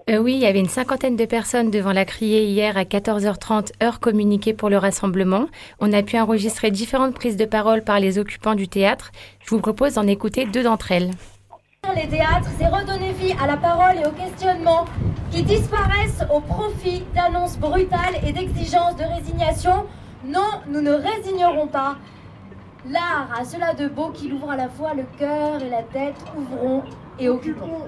[0.09, 3.99] oui, il y avait une cinquantaine de personnes devant la criée hier à 14h30, heure
[3.99, 5.49] communiquée pour le rassemblement.
[5.81, 9.11] On a pu enregistrer différentes prises de parole par les occupants du théâtre.
[9.45, 11.11] Je vous propose d'en écouter deux d'entre elles.
[11.97, 14.85] Les théâtres, c'est redonner vie à la parole et au questionnement
[15.31, 19.87] qui disparaissent au profit d'annonces brutales et d'exigences de résignation.
[20.25, 21.97] Non, nous ne résignerons pas.
[22.89, 26.17] L'art a cela de beau qu'il ouvre à la fois le cœur et la tête,
[26.37, 26.85] ouvrons
[27.19, 27.81] et occupons.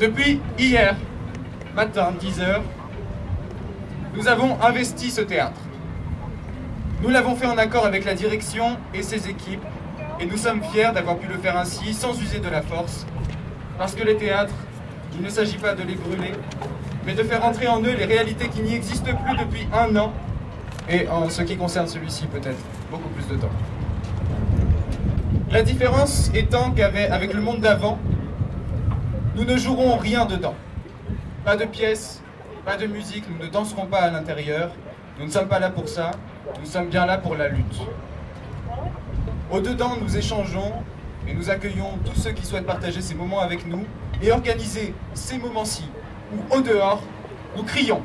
[0.00, 0.96] Depuis hier
[1.74, 2.60] matin, 10h,
[4.14, 5.60] nous avons investi ce théâtre.
[7.02, 9.64] Nous l'avons fait en accord avec la direction et ses équipes
[10.20, 13.06] et nous sommes fiers d'avoir pu le faire ainsi, sans user de la force,
[13.78, 14.54] parce que les théâtres,
[15.14, 16.32] il ne s'agit pas de les brûler,
[17.04, 20.12] mais de faire entrer en eux les réalités qui n'y existent plus depuis un an,
[20.88, 22.58] et en ce qui concerne celui-ci peut-être
[22.90, 23.50] beaucoup plus de temps.
[25.50, 27.98] La différence étant qu'avec le monde d'avant,
[29.36, 30.54] nous ne jouerons rien dedans.
[31.44, 32.22] Pas de pièces,
[32.64, 34.70] pas de musique, nous ne danserons pas à l'intérieur,
[35.18, 36.10] nous ne sommes pas là pour ça,
[36.58, 37.80] nous sommes bien là pour la lutte.
[39.50, 40.72] Au-dedans, nous échangeons
[41.28, 43.84] et nous accueillons tous ceux qui souhaitent partager ces moments avec nous
[44.20, 45.84] et organiser ces moments-ci
[46.34, 47.02] où, au dehors,
[47.56, 48.02] nous crions.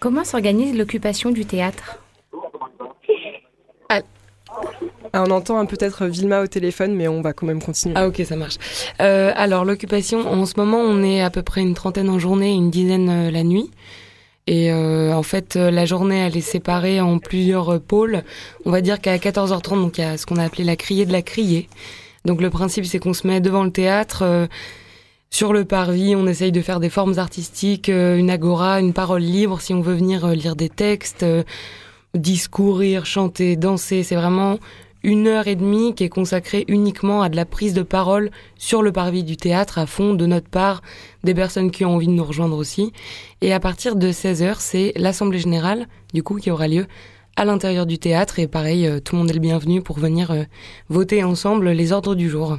[0.00, 1.98] Comment s'organise l'occupation du théâtre?
[5.12, 7.94] Ah, on entend peut-être Vilma au téléphone, mais on va quand même continuer.
[7.96, 8.56] Ah ok, ça marche.
[9.00, 12.52] Euh, alors l'occupation, en ce moment, on est à peu près une trentaine en journée,
[12.52, 13.70] une dizaine euh, la nuit.
[14.50, 18.22] Et euh, en fait, euh, la journée, elle est séparée en plusieurs euh, pôles.
[18.64, 21.04] On va dire qu'à 14h30, donc il y a ce qu'on a appelé la criée
[21.04, 21.68] de la criée.
[22.24, 24.48] Donc le principe, c'est qu'on se met devant le théâtre.
[25.28, 29.60] sur le parvis, on essaye de faire des formes artistiques, une agora, une parole libre,
[29.60, 31.26] si on veut venir lire des textes,
[32.14, 34.02] discourir, chanter, danser.
[34.02, 34.58] C'est vraiment
[35.02, 38.82] une heure et demie qui est consacrée uniquement à de la prise de parole sur
[38.82, 40.82] le parvis du théâtre à fond de notre part,
[41.24, 42.92] des personnes qui ont envie de nous rejoindre aussi.
[43.40, 46.86] Et à partir de 16h, c'est l'Assemblée Générale, du coup, qui aura lieu
[47.36, 48.38] à l'intérieur du théâtre.
[48.38, 50.42] Et pareil, euh, tout le monde est le bienvenu pour venir euh,
[50.88, 52.58] voter ensemble les ordres du jour.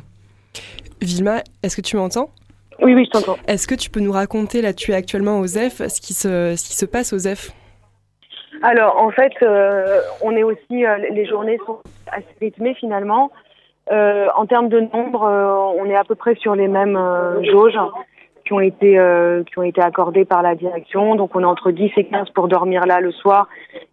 [1.02, 2.30] Vilma, est-ce que tu m'entends?
[2.82, 3.38] Oui, oui, je t'entends.
[3.47, 6.56] Est-ce que tu peux nous raconter, là tu es actuellement au ZEF, ce qui se,
[6.56, 7.52] ce qui se passe au ZEF?
[8.62, 11.80] Alors, en fait, euh, on est aussi, euh, les journées sont
[12.12, 13.32] assez rythmées finalement.
[13.91, 17.43] Euh, en termes de nombre, euh, on est à peu près sur les mêmes euh,
[17.43, 17.80] jauges
[18.45, 21.15] qui ont été euh, qui ont été accordées par la direction.
[21.15, 23.48] Donc, on est entre 10 et 15 pour dormir là le soir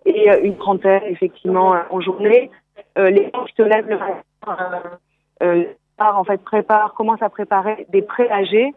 [0.04, 2.50] et une trentaine effectivement en journée.
[2.96, 5.60] Les gens qui se lèvent le matin,
[5.98, 8.72] en fait préparent, commencent à préparer des pré-AG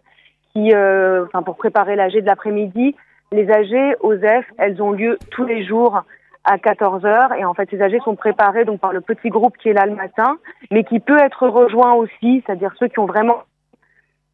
[0.53, 2.95] qui, enfin pour préparer l'AG de l'après-midi.
[3.31, 6.03] Les AG aux F, elles ont lieu tous les jours
[6.43, 9.57] à 14 heures et en fait ces AG sont préparés donc par le petit groupe
[9.57, 10.37] qui est là le matin,
[10.71, 13.43] mais qui peut être rejoint aussi, c'est-à-dire ceux qui ont vraiment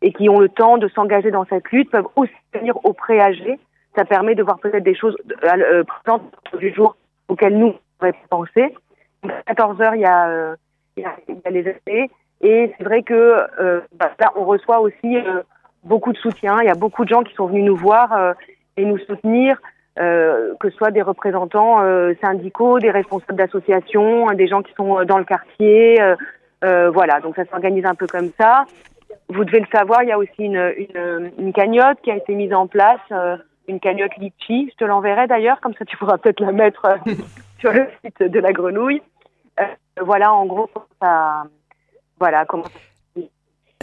[0.02, 3.58] et qui ont le temps de s'engager dans cette lutte peuvent aussi venir au pré-AG.
[3.96, 6.96] Ça permet de voir peut-être des choses euh, euh, présentes du jour
[7.28, 8.38] auxquelles nous on.
[8.38, 8.50] Donc,
[9.48, 10.56] à 14 heures, il y a, euh,
[10.98, 12.10] il y a, les AG
[12.42, 13.14] et c'est vrai que
[13.60, 15.42] euh, bah, là on reçoit aussi euh,
[15.84, 16.62] beaucoup de soutien.
[16.62, 18.34] Il y a beaucoup de gens qui sont venus nous voir euh,
[18.78, 19.58] et nous soutenir
[19.98, 25.00] euh, que ce soit des représentants euh, syndicaux, des responsables d'associations, des gens qui sont
[25.00, 26.02] euh, dans le quartier.
[26.02, 26.16] euh,
[26.64, 28.66] euh, voilà, donc ça s'organise un peu comme ça.
[29.30, 32.34] Vous devez le savoir, il y a aussi une, une, une cagnotte qui a été
[32.34, 33.00] mise en place,
[33.68, 34.70] une cagnotte Litchi.
[34.72, 36.88] Je te l'enverrai d'ailleurs, comme ça tu pourras peut-être la mettre
[37.60, 39.02] sur le site de la grenouille.
[40.02, 40.70] Voilà, en gros,
[41.02, 41.44] ça,
[42.20, 42.66] voilà comment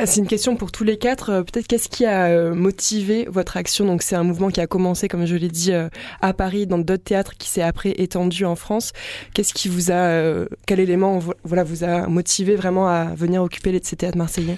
[0.04, 1.30] C'est une question pour tous les quatre.
[1.30, 3.86] Euh, Peut-être qu'est-ce qui a euh, motivé votre action?
[3.86, 5.88] Donc c'est un mouvement qui a commencé, comme je l'ai dit, euh,
[6.20, 8.92] à Paris, dans d'autres théâtres, qui s'est après étendu en France.
[9.32, 13.78] Qu'est-ce qui vous a, quel élément, vo- voilà, vous a motivé vraiment à venir occuper
[13.82, 14.56] ces théâtres marseillais?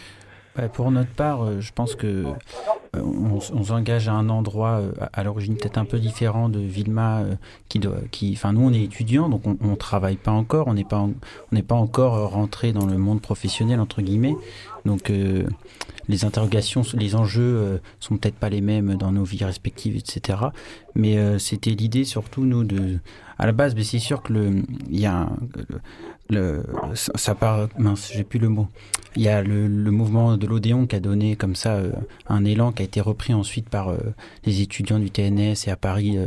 [0.56, 2.24] Ouais, pour notre part, je pense que
[2.94, 4.80] on, s'engage à un endroit
[5.12, 7.24] à, l'origine peut-être un peu différent de Vilma,
[7.68, 11.00] qui enfin nous on est étudiants, donc on, on travaille pas encore, on n'est pas,
[11.00, 11.14] on
[11.50, 14.36] n'est pas encore rentré dans le monde professionnel entre guillemets,
[14.84, 15.44] donc euh,
[16.08, 20.38] les interrogations, les enjeux euh, sont peut-être pas les mêmes dans nos vies respectives, etc.
[20.94, 22.98] Mais euh, c'était l'idée surtout nous de,
[23.38, 25.28] à la base, mais c'est sûr que le, il y a
[26.30, 28.68] le, ça, part, mince, j'ai plus le mot.
[29.16, 31.92] Il y a le, mouvement de l'Odéon qui a donné comme ça euh,
[32.28, 33.94] un élan qui a été repris ensuite par
[34.44, 36.18] les étudiants du TNS et à Paris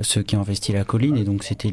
[0.00, 1.70] ceux qui ont investi la colline et donc c'était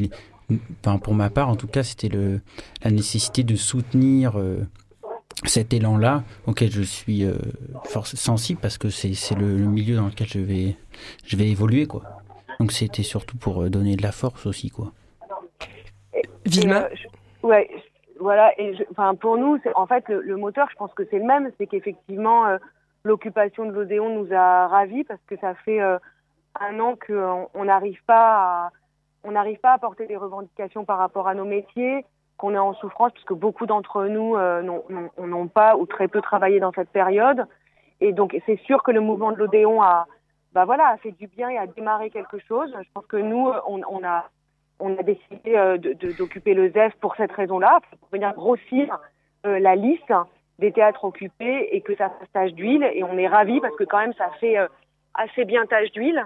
[0.81, 2.41] pour ma part en tout cas c'était le
[2.83, 4.33] la nécessité de soutenir
[5.45, 7.37] cet élan-là auquel je suis euh,
[7.85, 10.75] force sensible parce que c'est c'est le, le milieu dans lequel je vais
[11.25, 12.03] je vais évoluer quoi.
[12.59, 14.91] Donc c'était surtout pour euh, donner de la force aussi quoi.
[16.45, 18.51] Vilma Et, euh, Ouais, je- voilà.
[18.59, 21.19] Et je- enfin, pour nous, c'est- en fait, le, le moteur, je pense que c'est
[21.19, 21.51] le même.
[21.57, 22.57] C'est qu'effectivement, euh,
[23.03, 25.97] l'occupation de l'Odéon nous a ravis parce que ça fait euh,
[26.59, 28.71] un an qu'on on n'arrive pas à
[29.23, 32.05] on n'arrive pas à porter des revendications par rapport à nos métiers,
[32.37, 36.59] qu'on est en souffrance puisque beaucoup d'entre nous euh, n'ont- pas ou très peu travaillé
[36.59, 37.45] dans cette période.
[37.99, 40.05] Et donc, c'est sûr que le mouvement de l'Odéon a,
[40.53, 42.71] bah voilà, a fait du bien et a démarré quelque chose.
[42.79, 44.29] Je pense que nous, on, on a
[44.79, 48.99] on a décidé euh, de- de- d'occuper le ZEF pour cette raison-là, pour venir grossir
[49.47, 50.13] euh, la liste
[50.59, 52.87] des théâtres occupés et que ça fasse tache d'huile.
[52.93, 54.67] Et on est ravis parce que quand même ça fait euh,
[55.15, 56.23] assez bien tache d'huile.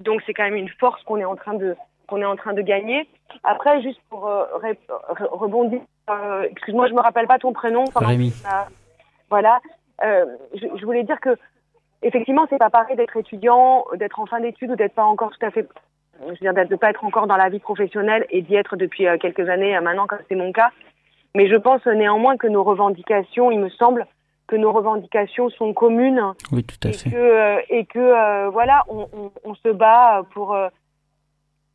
[0.00, 1.76] Donc c'est quand même une force qu'on est en train de
[2.10, 3.08] qu'on est en train de gagner.
[3.44, 5.80] Après, juste pour euh, re- rebondir,
[6.10, 7.84] euh, excuse-moi, je me rappelle pas ton prénom.
[7.94, 8.32] Rémi.
[9.30, 9.60] voilà.
[10.04, 11.36] Euh, je, je voulais dire que
[12.02, 15.44] effectivement, c'est pas pareil d'être étudiant, d'être en fin d'études ou d'être pas encore tout
[15.46, 15.66] à fait,
[16.22, 19.04] je veux dire, de pas être encore dans la vie professionnelle et d'y être depuis
[19.20, 20.70] quelques années maintenant, comme c'est mon cas.
[21.34, 24.06] Mais je pense néanmoins que nos revendications, il me semble
[24.48, 27.10] que nos revendications sont communes Oui, tout à et fait.
[27.10, 30.56] que et que voilà, on, on, on se bat pour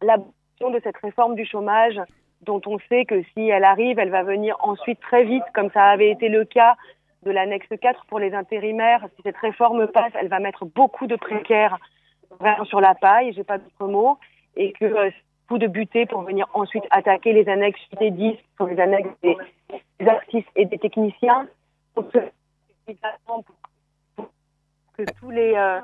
[0.05, 1.99] l'abolition de cette réforme du chômage
[2.41, 5.85] dont on sait que si elle arrive, elle va venir ensuite très vite, comme ça
[5.85, 6.75] avait été le cas
[7.23, 9.05] de l'annexe 4 pour les intérimaires.
[9.15, 11.77] Si cette réforme passe, elle va mettre beaucoup de précaires
[12.65, 14.17] sur la paille, j'ai pas d'autre mot,
[14.55, 15.09] et que euh,
[15.47, 19.37] coup de butée pour venir ensuite attaquer les annexes des 10 sur les annexes des,
[20.07, 21.47] artistes et des techniciens.
[21.93, 22.19] Pour que
[25.19, 25.79] tous les euh,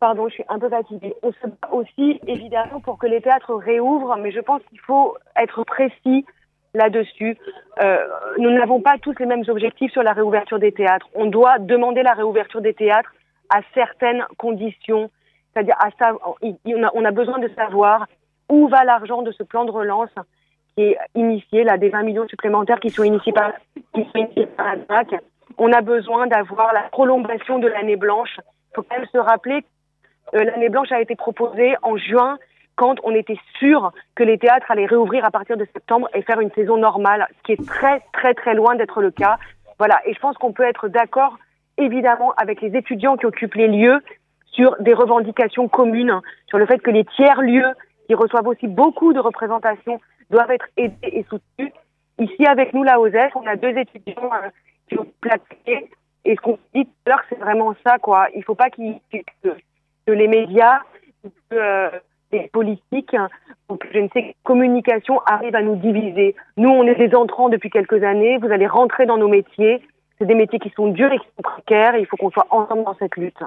[0.00, 1.14] pardon, je suis un peu fatiguée.
[1.22, 5.16] On se bat aussi évidemment pour que les théâtres réouvrent, mais je pense qu'il faut
[5.36, 6.24] être précis
[6.74, 7.36] là-dessus.
[7.82, 7.98] Euh,
[8.38, 11.06] nous n'avons pas tous les mêmes objectifs sur la réouverture des théâtres.
[11.14, 13.12] On doit demander la réouverture des théâtres
[13.50, 15.10] à certaines conditions,
[15.52, 15.76] c'est-à-dire
[16.94, 18.06] on a, besoin de savoir
[18.48, 20.10] où va l'argent de ce plan de relance
[20.76, 23.52] qui est initié, là, des 20 millions supplémentaires qui sont initiés par,
[23.92, 25.20] qui sont initiés par la DAC.
[25.58, 28.38] On a besoin d'avoir la prolongation de l'année blanche.
[28.38, 29.64] Il faut quand même se rappeler
[30.32, 32.38] l'année blanche a été proposée en juin
[32.76, 36.40] quand on était sûr que les théâtres allaient réouvrir à partir de septembre et faire
[36.40, 39.38] une saison normale, ce qui est très très très loin d'être le cas.
[39.78, 41.36] Voilà, et je pense qu'on peut être d'accord
[41.76, 44.00] évidemment avec les étudiants qui occupent les lieux
[44.52, 47.72] sur des revendications communes, sur le fait que les tiers-lieux,
[48.06, 50.00] qui reçoivent aussi beaucoup de représentations,
[50.30, 51.72] doivent être aidés et soutenus.
[52.18, 54.48] Ici, avec nous, la OSEF, on a deux étudiants euh,
[54.88, 55.90] qui ont plaqué.
[56.24, 58.28] Et ce qu'on dit tout à l'heure, c'est vraiment ça, quoi.
[58.34, 58.82] Il ne faut pas qu
[60.06, 60.80] que, les médias,
[61.22, 61.90] que, euh,
[62.32, 63.16] les politiques,
[63.92, 66.34] je ne sais, communication arrive à nous diviser.
[66.56, 68.38] Nous, on est des entrants depuis quelques années.
[68.38, 69.82] Vous allez rentrer dans nos métiers.
[70.18, 71.96] C'est des métiers qui sont durs et qui sont précaires.
[71.96, 73.38] Il faut qu'on soit ensemble dans cette lutte.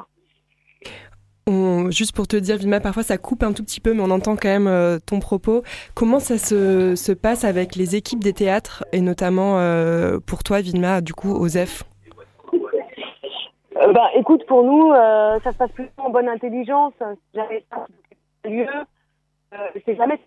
[1.89, 4.35] juste pour te dire, Vilma, parfois ça coupe un tout petit peu, mais on entend
[4.35, 5.63] quand même euh, ton propos.
[5.93, 10.61] Comment ça se, se, passe avec les équipes des théâtres, et notamment euh, pour toi,
[10.61, 11.83] Vilma, du coup, OSEF?
[13.83, 14.91] Euh, bah, écoute, pour nous,
[15.43, 16.93] ça se passe plutôt en bonne intelligence.
[17.33, 17.63] J'avais
[18.45, 18.67] lieu.
[19.53, 20.19] Euh, c'est jamais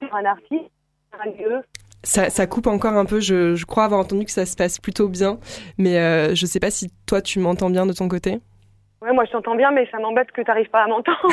[0.00, 0.70] pour un artiste,
[1.12, 1.62] un lieu.
[2.02, 3.20] Ça, ça, coupe encore un peu.
[3.20, 5.38] Je, je, crois avoir entendu que ça se passe plutôt bien,
[5.78, 8.40] mais euh, je sais pas si toi tu m'entends bien de ton côté.
[9.00, 11.28] Ouais, moi je t'entends bien, mais ça m'embête que tu n'arrives pas à m'entendre.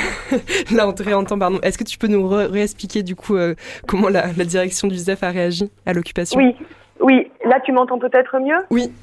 [0.76, 1.60] Là, on te réentend, pardon.
[1.62, 3.56] Est-ce que tu peux nous réexpliquer du coup euh,
[3.88, 6.40] comment la, la, direction du ZEF a réagi à l'occupation?
[6.40, 6.56] Oui,
[7.00, 7.32] oui.
[7.44, 8.60] Là, tu m'entends peut-être mieux?
[8.70, 8.94] Oui.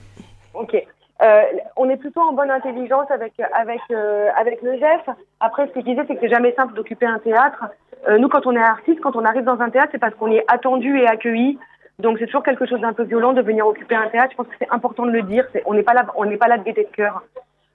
[0.54, 0.76] Ok.
[1.20, 1.42] Euh,
[1.76, 5.08] on est plutôt en bonne intelligence avec avec euh, avec le GEF.
[5.40, 7.64] Après, ce que je disais, c'est que c'est jamais simple d'occuper un théâtre.
[8.08, 10.30] Euh, nous, quand on est artiste, quand on arrive dans un théâtre, c'est parce qu'on
[10.30, 11.58] est attendu et accueilli.
[11.98, 14.30] Donc, c'est toujours quelque chose d'un peu violent de venir occuper un théâtre.
[14.30, 15.44] Je pense que c'est important de le dire.
[15.66, 17.24] on n'est pas là, on n'est pas là de gaieté de cœur.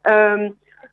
[0.09, 0.47] Euh,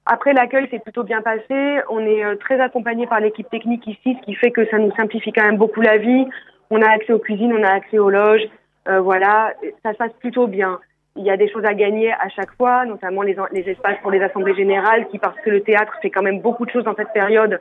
[0.06, 1.80] après, l'accueil s'est plutôt bien passé.
[1.88, 4.92] On est euh, très accompagné par l'équipe technique ici, ce qui fait que ça nous
[4.96, 6.26] simplifie quand même beaucoup la vie.
[6.70, 8.48] On a accès aux cuisines, on a accès aux loges.
[8.86, 9.52] voilà,
[9.84, 10.80] ça se passe plutôt bien
[11.20, 14.22] il y a des choses à gagner à chaque fois, notamment les, espaces pour les
[14.22, 17.12] assemblées générales, qui parce que le théâtre fait quand même beaucoup de choses dans cette
[17.12, 17.60] période,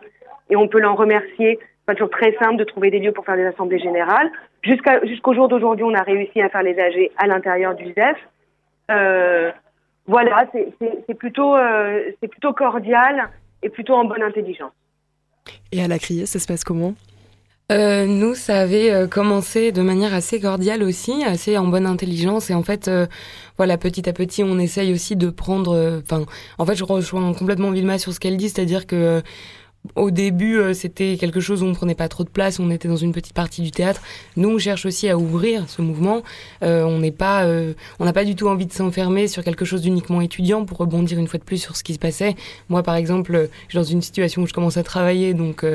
[0.49, 1.59] et on peut l'en remercier.
[1.59, 4.31] C'est pas toujours très simple de trouver des lieux pour faire des assemblées générales.
[4.63, 8.17] Jusqu'au jour d'aujourd'hui, on a réussi à faire les AG à l'intérieur du ZEF.
[8.91, 9.51] Euh,
[10.07, 13.29] voilà, c'est plutôt euh, c'est plutôt cordial
[13.61, 14.71] et plutôt en bonne intelligence.
[15.71, 16.93] Et à la criée, ça se passe comment?
[17.71, 22.49] Euh, nous, ça avait euh, commencé de manière assez cordiale aussi, assez en bonne intelligence.
[22.49, 23.05] Et en fait, euh,
[23.57, 26.01] voilà, petit à petit, on essaye aussi de prendre.
[26.03, 26.25] Enfin,
[26.57, 29.21] en fait, je rejoins complètement Vilma sur ce qu'elle dit, c'est-à-dire que
[29.95, 32.87] au début, euh, c'était quelque chose où on prenait pas trop de place, on était
[32.87, 34.01] dans une petite partie du théâtre.
[34.35, 36.21] Nous, on cherche aussi à ouvrir ce mouvement.
[36.63, 39.65] Euh, on n'est pas, euh, on n'a pas du tout envie de s'enfermer sur quelque
[39.65, 42.35] chose d'uniquement étudiant pour rebondir une fois de plus sur ce qui se passait.
[42.67, 45.65] Moi, par exemple, je suis dans une situation où je commence à travailler, donc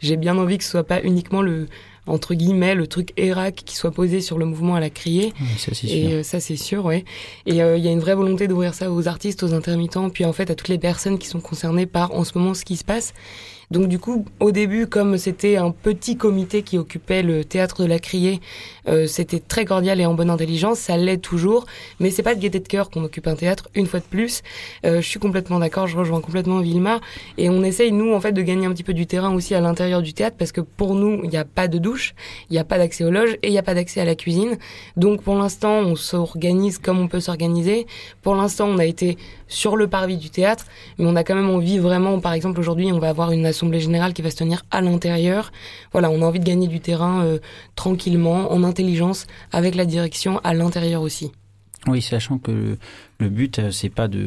[0.00, 1.66] j'ai bien envie que ce soit pas uniquement le
[2.06, 5.32] entre guillemets le truc Irak qui soit posé sur le mouvement à la criée.
[5.58, 7.04] ça, et ça c'est sûr, ouais.
[7.46, 10.32] Et il y a une vraie volonté d'ouvrir ça aux artistes, aux intermittents, puis en
[10.32, 12.84] fait à toutes les personnes qui sont concernées par en ce moment ce qui se
[12.84, 13.14] passe.
[13.74, 17.88] Donc du coup, au début, comme c'était un petit comité qui occupait le théâtre de
[17.88, 18.40] la Criée,
[18.86, 21.66] euh, c'était très cordial et en bonne intelligence, ça l'est toujours,
[21.98, 24.42] mais c'est pas de gaieté de cœur qu'on occupe un théâtre, une fois de plus.
[24.86, 27.00] Euh, je suis complètement d'accord, je rejoins complètement Vilma,
[27.36, 29.60] et on essaye, nous, en fait, de gagner un petit peu du terrain aussi à
[29.60, 32.14] l'intérieur du théâtre, parce que pour nous, il n'y a pas de douche,
[32.50, 34.14] il n'y a pas d'accès aux loges, et il n'y a pas d'accès à la
[34.14, 34.56] cuisine.
[34.96, 37.88] Donc pour l'instant, on s'organise comme on peut s'organiser.
[38.22, 39.18] Pour l'instant, on a été
[39.48, 40.66] sur le parvis du théâtre,
[40.98, 43.80] mais on a quand même envie vraiment, par exemple, aujourd'hui, on va avoir une assemblée
[43.80, 45.52] générale qui va se tenir à l'intérieur.
[45.92, 47.38] Voilà, on a envie de gagner du terrain euh,
[47.76, 51.32] tranquillement, en intelligence, avec la direction à l'intérieur aussi.
[51.86, 52.78] Oui, sachant que
[53.18, 54.18] le but, euh, c'est pas de,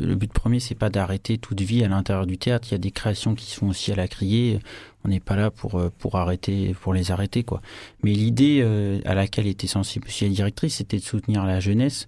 [0.00, 2.68] le but premier, c'est pas d'arrêter toute vie à l'intérieur du théâtre.
[2.70, 4.60] Il y a des créations qui sont aussi à la criée.
[5.04, 7.60] On n'est pas là pour euh, pour arrêter, pour les arrêter quoi.
[8.02, 8.62] Mais l'idée
[9.04, 12.06] à laquelle était sensible aussi la directrice, c'était de soutenir la jeunesse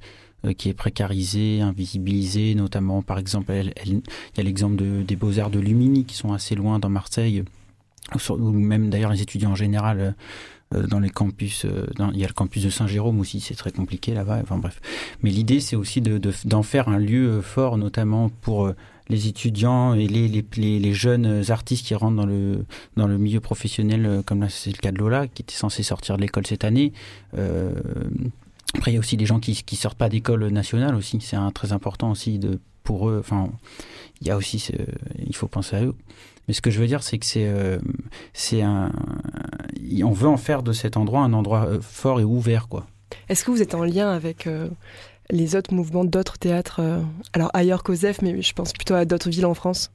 [0.52, 3.52] qui est précarisé, invisibilisé, notamment par exemple,
[3.84, 4.02] il
[4.36, 7.44] y a l'exemple de, des beaux-arts de Lumini qui sont assez loin dans Marseille
[8.28, 10.14] ou même d'ailleurs les étudiants en général
[10.72, 11.64] dans les campus,
[12.12, 14.40] il y a le campus de Saint-Jérôme aussi, c'est très compliqué là-bas.
[14.42, 14.80] Enfin bref,
[15.22, 18.72] mais l'idée c'est aussi d'en de, d'en faire un lieu fort, notamment pour
[19.08, 22.64] les étudiants et les, les, jeunes artistes qui rentrent dans le,
[22.96, 26.16] dans le milieu professionnel, comme là c'est le cas de Lola, qui était censé sortir
[26.16, 26.92] de l'école cette année.
[27.36, 27.72] Euh,
[28.74, 31.20] après, il y a aussi des gens qui ne sortent pas d'école nationale aussi.
[31.20, 33.18] C'est très important aussi de, pour eux.
[33.20, 33.50] Enfin,
[34.20, 34.68] il y a aussi,
[35.24, 35.94] il faut penser à eux.
[36.48, 37.78] Mais ce que je veux dire, c'est que c'est, euh,
[38.32, 38.92] c'est un,
[40.02, 42.86] on veut en faire de cet endroit un endroit euh, fort et ouvert, quoi.
[43.28, 44.48] Est-ce que vous êtes en lien avec
[45.30, 47.00] les autres mouvements d'autres théâtres, euh,
[47.32, 49.90] alors ailleurs qu'Ozef, mais je pense plutôt à d'autres villes en France?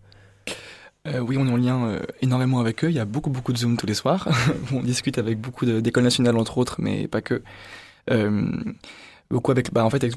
[1.08, 2.90] Euh, oui, on est en lien euh, énormément avec eux.
[2.90, 4.28] Il y a beaucoup, beaucoup de Zoom tous les soirs.
[4.74, 7.42] on discute avec beaucoup d'écoles nationales, entre autres, mais pas que.
[9.30, 10.16] Beaucoup avec, bah, en fait, avec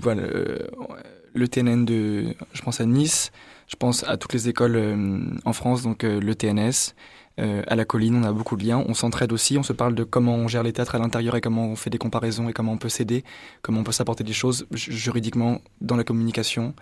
[1.34, 3.30] le, TNN de, je pense à Nice,
[3.68, 6.95] je pense à toutes les écoles en France, donc le TNS,
[7.40, 9.95] euh, à la colline, on a beaucoup de liens, on s'entraide aussi, on se parle
[9.95, 12.53] de comment on gère les théâtres à l'intérieur et comment on fait des comparaisons et
[12.53, 13.24] comment on peut s'aider,
[13.62, 16.74] comment on peut s'apporter des choses juridiquement dans la communication,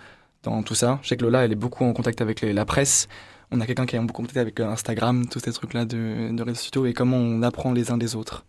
[0.42, 0.98] dans tout ça.
[1.02, 3.08] Je sais que Lola, elle est beaucoup en contact avec la presse.
[3.52, 6.56] On a quelqu'un qui est en contact avec Instagram, tous ces trucs-là de, de réseaux
[6.56, 8.44] sociaux et comment on apprend les uns des autres.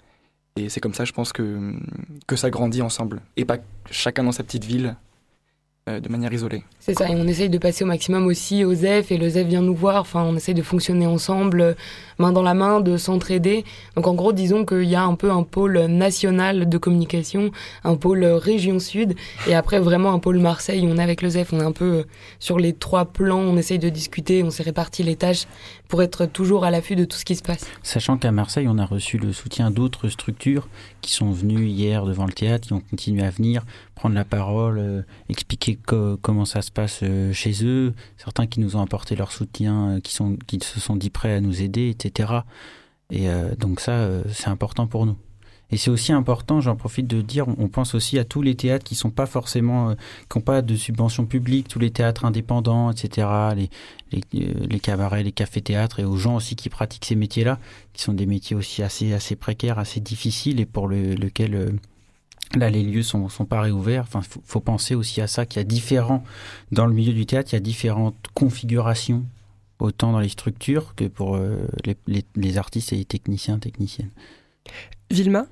[0.58, 1.74] Et c'est comme ça, je pense, que,
[2.28, 3.22] que ça grandit ensemble.
[3.38, 3.58] Et pas
[3.89, 4.95] chacun dans sa petite ville,
[5.89, 6.62] euh, de manière isolée.
[6.80, 9.47] C'est ça, et on essaye de passer au maximum aussi au ZEF, et le ZEF
[9.47, 11.76] vient nous voir, enfin on essaye de fonctionner ensemble,
[12.20, 13.66] main dans la main, de s'entraider.
[13.95, 17.49] Donc en gros, disons qu'il y a un peu un pôle national de communication,
[17.84, 19.16] un pôle région sud,
[19.47, 22.06] et après vraiment un pôle Marseille, on est avec le ZEF, on est un peu
[22.38, 25.47] sur les trois plans, on essaye de discuter, on s'est réparti les tâches
[25.92, 27.66] pour être toujours à l'affût de tout ce qui se passe.
[27.84, 30.70] Sachant qu'à Marseille, on a reçu le soutien d'autres structures
[31.02, 34.80] qui sont venues hier devant le théâtre, qui ont continué à venir prendre la parole,
[34.80, 35.78] euh, expliquer
[36.22, 40.00] comment ça se passe euh, chez eux, certains qui nous ont apporté leur soutien, euh,
[40.00, 42.39] qui, sont, qui se sont dit prêts à nous aider, etc.
[43.10, 43.28] Et
[43.60, 45.18] donc ça, c'est important pour nous.
[45.72, 48.84] Et c'est aussi important, j'en profite de dire, on pense aussi à tous les théâtres
[48.84, 49.96] qui sont pas forcément,
[50.30, 53.70] qui n'ont pas de subvention publique, tous les théâtres indépendants, etc., les,
[54.34, 57.58] les, cabarets, les cafés-théâtres, et aux gens aussi qui pratiquent ces métiers-là,
[57.94, 61.80] qui sont des métiers aussi assez, assez précaires, assez difficiles, et pour le, lequel
[62.56, 64.04] Là, les lieux sont, sont pas réouverts.
[64.04, 66.24] Enfin, faut, penser aussi à ça qu'il y a différents
[66.72, 69.26] dans le milieu du théâtre, il y a différentes configurations
[69.80, 74.12] autant dans les structures que pour euh, les, les, artistes et les techniciens, techniciennes.
[75.10, 75.48] Vilma,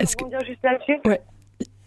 [0.00, 1.20] est-ce que juste là-dessus Ouais.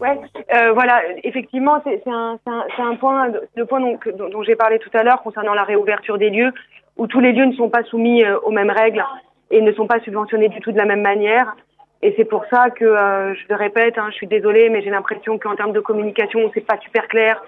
[0.00, 0.18] Ouais,
[0.54, 3.98] euh, voilà, effectivement, c'est un, un, un, point, le point dont,
[4.28, 6.52] dont, j'ai parlé tout à l'heure concernant la réouverture des lieux,
[6.96, 9.04] où tous les lieux ne sont pas soumis euh, aux mêmes règles
[9.50, 11.54] et ne sont pas subventionnés du tout de la même manière.
[12.02, 14.90] Et c'est pour ça que, euh, je le répète, hein, je suis désolée, mais j'ai
[14.90, 17.40] l'impression qu'en termes de communication, c'est pas super clair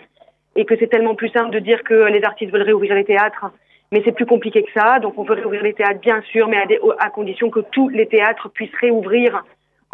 [0.55, 3.47] et que c'est tellement plus simple de dire que les artistes veulent réouvrir les théâtres.
[3.91, 5.01] Mais c'est plus compliqué que ça.
[5.01, 7.89] Donc on veut réouvrir les théâtres, bien sûr, mais à, des, à condition que tous
[7.89, 9.45] les théâtres puissent réouvrir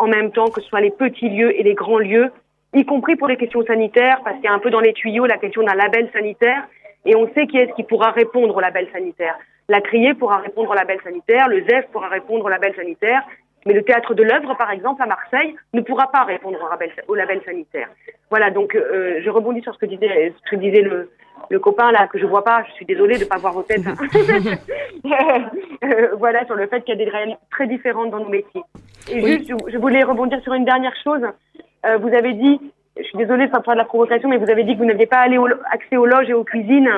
[0.01, 2.31] en même temps, que ce soit les petits lieux et les grands lieux,
[2.75, 5.27] y compris pour les questions sanitaires, parce qu'il y a un peu dans les tuyaux
[5.27, 6.65] la question d'un label sanitaire.
[7.05, 9.37] Et on sait qui est-ce qui pourra répondre au label sanitaire.
[9.69, 13.23] La Criée pourra répondre au label sanitaire, le ZEF pourra répondre au label sanitaire,
[13.67, 16.59] mais le théâtre de l'œuvre, par exemple, à Marseille, ne pourra pas répondre
[17.09, 17.89] au label, sanitaire.
[18.31, 21.11] Voilà, donc euh, je rebondis sur ce que disait, ce que disait le,
[21.49, 22.65] le copain là que je vois pas.
[22.69, 23.85] Je suis désolée de pas voir vos têtes.
[25.85, 28.63] euh, voilà, sur le fait qu'il y a des réalités très différentes dans nos métiers.
[29.11, 31.23] Et juste, je voulais rebondir sur une dernière chose.
[31.87, 32.61] Euh, vous avez dit,
[32.97, 35.07] je suis désolée de faire de la provocation, mais vous avez dit que vous n'aviez
[35.07, 36.91] pas allé au, accès aux loges et aux cuisines.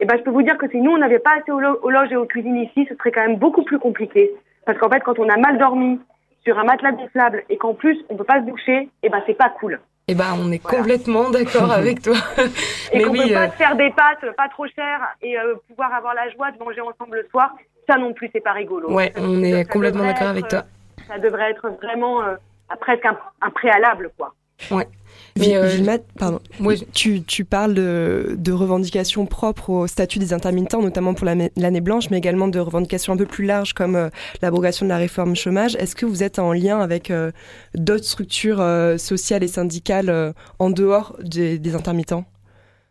[0.00, 1.60] Et eh ben, je peux vous dire que si nous on n'avait pas accès aux,
[1.60, 4.30] aux loges et aux cuisines ici, ce serait quand même beaucoup plus compliqué.
[4.64, 6.00] Parce qu'en fait, quand on a mal dormi
[6.42, 9.34] sur un matelas gonflable et qu'en plus on peut pas se doucher, eh ben c'est
[9.34, 9.78] pas cool.
[10.12, 12.16] Eh ben on est complètement d'accord avec toi.
[12.92, 13.50] et qu'on oui, peut pas euh...
[13.50, 17.18] faire des pâtes pas trop chères et euh, pouvoir avoir la joie de manger ensemble
[17.18, 17.54] le soir,
[17.88, 18.90] ça non plus c'est pas rigolo.
[18.90, 20.64] Ouais, on est complètement d'accord avec toi.
[21.06, 22.34] Ça devrait être vraiment euh,
[22.80, 24.34] presque un, un préalable quoi.
[24.70, 24.86] Ouais.
[25.38, 26.40] Mais euh, pardon.
[26.92, 32.10] Tu, tu, parles de, de, revendications propres au statut des intermittents, notamment pour l'année blanche,
[32.10, 34.08] mais également de revendications un peu plus larges comme euh,
[34.42, 35.76] l'abrogation de la réforme chômage.
[35.76, 37.30] Est-ce que vous êtes en lien avec euh,
[37.74, 42.24] d'autres structures euh, sociales et syndicales euh, en dehors des, des intermittents?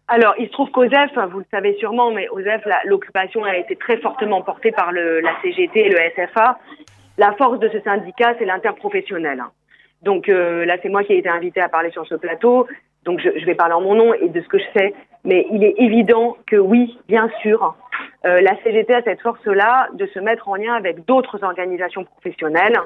[0.08, 3.98] Alors, il se trouve qu'OSEF, vous le savez sûrement, mais OSEF, l'occupation a été très
[3.98, 6.58] fortement portée par le, la CGT et le SFA.
[7.20, 9.44] La force de ce syndicat, c'est l'interprofessionnel.
[10.04, 12.68] Donc euh, là, c'est moi qui ai été invité à parler sur ce plateau.
[13.06, 14.94] Donc je, je, vais parler en mon nom et de ce que je sais.
[15.26, 17.76] Mais il est évident que oui, bien sûr,
[18.26, 22.78] euh, la CGT a cette force-là de se mettre en lien avec d'autres organisations professionnelles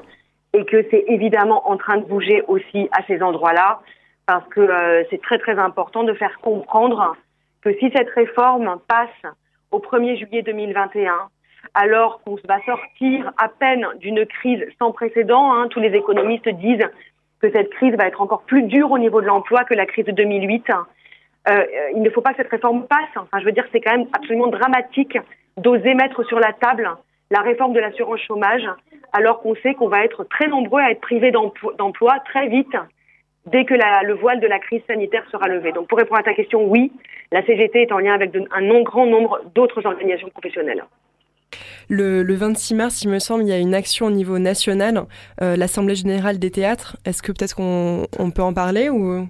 [0.52, 3.80] et que c'est évidemment en train de bouger aussi à ces endroits-là
[4.26, 7.16] parce que euh, c'est très très important de faire comprendre
[7.62, 9.32] que si cette réforme passe
[9.70, 11.12] au 1er juillet 2021,
[11.74, 15.52] alors qu'on va sortir à peine d'une crise sans précédent.
[15.52, 15.68] Hein.
[15.68, 16.88] Tous les économistes disent
[17.40, 20.04] que cette crise va être encore plus dure au niveau de l'emploi que la crise
[20.04, 20.66] de 2008.
[21.48, 23.16] Euh, il ne faut pas que cette réforme passe.
[23.16, 25.18] Enfin, je veux dire, c'est quand même absolument dramatique
[25.56, 26.90] d'oser mettre sur la table
[27.30, 28.68] la réforme de l'assurance chômage,
[29.12, 32.76] alors qu'on sait qu'on va être très nombreux à être privés d'emploi très vite
[33.46, 35.72] dès que le voile de la crise sanitaire sera levé.
[35.72, 36.92] Donc, pour répondre à ta question, oui,
[37.32, 40.84] la CGT est en lien avec un grand nombre d'autres organisations professionnelles.
[41.88, 45.04] Le, le, 26 mars, il me semble, il y a une action au niveau national,
[45.42, 46.96] euh, l'Assemblée générale des théâtres.
[47.04, 49.28] Est-ce que peut-être qu'on on peut en parler ou?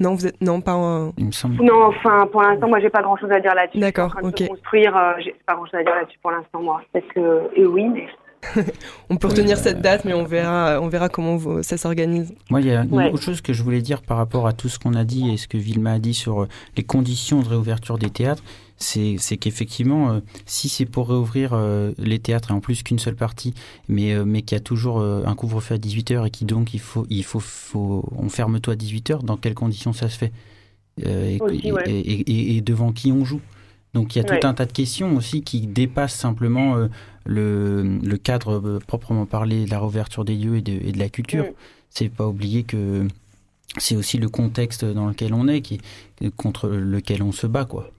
[0.00, 0.74] Non, vous êtes non pas.
[0.74, 1.12] En...
[1.18, 1.62] Il me semble.
[1.62, 3.78] Non, enfin, pour l'instant, moi, j'ai pas grand-chose à dire là-dessus.
[3.78, 4.46] D'accord, ok.
[4.46, 6.82] construire, euh, j'ai pas grand-chose à dire là-dessus pour l'instant, moi.
[6.92, 8.06] Parce que, et oui, mais
[9.10, 12.34] on peut retenir cette date, mais on verra, on verra comment ça s'organise.
[12.50, 14.68] Moi, il y a une autre chose que je voulais dire par rapport à tout
[14.68, 17.48] ce qu'on a dit et ce que Vilma a dit sur euh, les conditions de
[17.48, 18.42] réouverture des théâtres.
[18.78, 23.16] C'est qu'effectivement, euh, si c'est pour réouvrir euh, les théâtres, et en plus qu'une seule
[23.16, 23.54] partie,
[23.88, 27.06] mais, mais qu'il y a toujours un couvre-feu à 18h et qui donc il faut,
[27.10, 30.32] il faut, faut on ferme toi à 18h, dans quelles conditions ça se fait?
[31.04, 31.38] Et,
[32.56, 33.40] et, devant qui on joue?
[33.94, 36.88] Donc il y a tout un tas de questions aussi qui dépassent simplement
[37.28, 41.44] le, cadre euh, proprement parlé de la réouverture des lieux et de, la culture.
[41.44, 41.52] Mm.
[41.90, 43.06] C'est pas oublier que
[43.76, 45.80] c'est aussi le contexte dans lequel on est, qui,
[46.36, 47.90] contre lequel on se bat, quoi.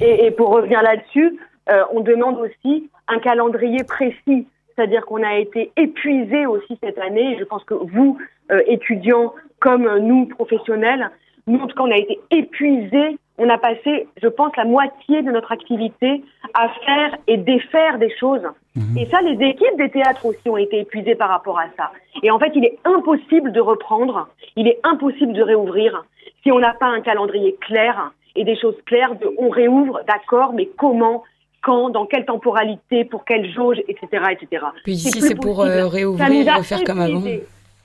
[0.00, 1.38] Et, pour revenir là-dessus,
[1.70, 4.46] euh, on demande aussi un calendrier précis.
[4.74, 7.36] C'est-à-dire qu'on a été épuisé aussi cette année.
[7.38, 8.18] je pense que vous,
[8.50, 11.10] euh, étudiants, comme nous, professionnels,
[11.46, 15.22] nous, en tout cas, on a été épuisés on a passé, je pense, la moitié
[15.22, 16.22] de notre activité
[16.54, 18.42] à faire et défaire des choses.
[18.76, 18.98] Mhm.
[18.98, 21.90] Et ça, les équipes des théâtres aussi ont été épuisées par rapport à ça.
[22.22, 26.04] Et en fait, il est impossible de reprendre, il est impossible de réouvrir
[26.42, 30.52] si on n'a pas un calendrier clair et des choses claires de on réouvre, d'accord,
[30.52, 31.22] mais comment
[31.62, 34.24] quand, dans quelle temporalité, pour quelle jauge, etc.
[34.32, 34.64] etc.
[34.82, 37.22] Puis ici, c'est pour euh, réouvrir, refaire comme avant.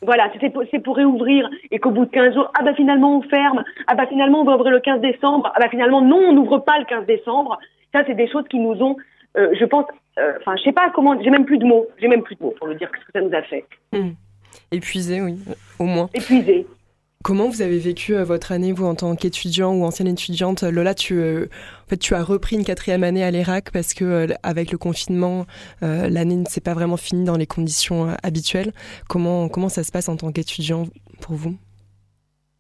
[0.02, 3.22] Voilà, c'est pour, pour réouvrir et qu'au bout de 15 jours, ah bah finalement on
[3.24, 6.34] ferme, ah bah finalement on va ouvrir le 15 décembre, ah bah finalement non, on
[6.34, 7.58] n'ouvre pas le 15 décembre.
[7.94, 8.96] Ça, c'est des choses qui nous ont,
[9.38, 9.86] euh, je pense,
[10.20, 12.44] euh, enfin, je sais pas comment, j'ai même plus de mots, j'ai même plus de
[12.44, 13.66] mots pour le dire ce que ça nous a fait.
[13.92, 14.10] Mmh.
[14.72, 15.40] Épuisé, oui,
[15.80, 16.10] au moins.
[16.14, 16.68] Épuisé.
[17.28, 20.64] Comment vous avez vécu euh, votre année, vous, en tant qu'étudiant ou ancienne étudiante?
[20.64, 21.48] Lola, tu, euh,
[21.86, 24.78] en fait, tu as repris une quatrième année à l'ERAC parce que, euh, avec le
[24.78, 25.46] confinement,
[25.82, 28.72] l'année ne s'est pas vraiment finie dans les conditions habituelles.
[29.10, 30.88] Comment, comment ça se passe en tant qu'étudiant
[31.20, 31.58] pour vous?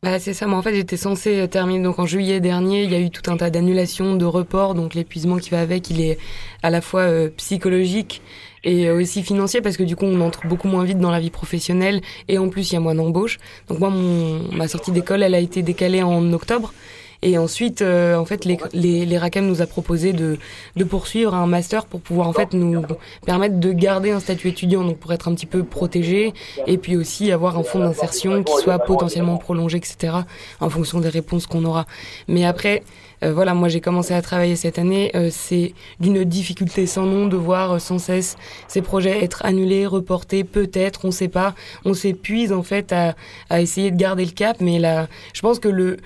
[0.04, 2.96] Bah, c'est ça, moi en fait j'étais censée terminer donc en juillet dernier, il y
[2.96, 6.18] a eu tout un tas d'annulations, de reports, donc l'épuisement qui va avec, il est
[6.64, 8.22] à la fois psychologique
[8.64, 11.30] et aussi financier parce que du coup on entre beaucoup moins vite dans la vie
[11.30, 12.02] professionnelle.
[12.28, 13.38] Et en plus il y a moins d'embauche.
[13.70, 16.74] Donc moi mon, ma sortie d'école elle a été décalée en octobre
[17.22, 20.38] et ensuite, euh, en fait, les, les, les RACAM nous a proposé de,
[20.76, 22.84] de poursuivre un master pour pouvoir en fait nous
[23.26, 26.34] permettre de garder un statut étudiant, donc pour être un petit peu protégé,
[26.68, 30.14] et puis aussi avoir un fonds d'insertion qui soit potentiellement prolongé, etc.
[30.60, 31.86] En fonction des réponses qu'on aura.
[32.28, 32.84] Mais après,
[33.24, 35.12] euh, voilà, moi j'ai commencé à travailler cette année.
[35.16, 38.36] Euh, c'est d'une difficulté sans nom de voir sans cesse
[38.68, 41.56] ces projets être annulés, reportés, peut-être, on ne sait pas.
[41.86, 43.16] On s'épuise en fait à,
[43.50, 45.98] à essayer de garder le cap, mais là, je pense que le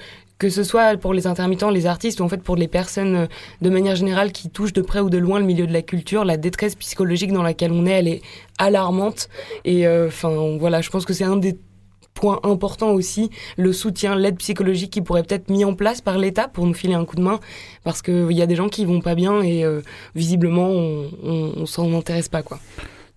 [0.41, 3.25] que ce soit pour les intermittents, les artistes ou en fait pour les personnes euh,
[3.61, 6.25] de manière générale qui touchent de près ou de loin le milieu de la culture,
[6.25, 8.21] la détresse psychologique dans laquelle on est, elle est
[8.57, 9.29] alarmante.
[9.65, 11.59] Et euh, enfin voilà, je pense que c'est un des
[12.15, 16.47] points importants aussi, le soutien, l'aide psychologique qui pourrait peut-être mis en place par l'État
[16.47, 17.39] pour nous filer un coup de main,
[17.83, 19.81] parce qu'il y a des gens qui vont pas bien et euh,
[20.15, 22.57] visiblement on, on, on s'en intéresse pas quoi.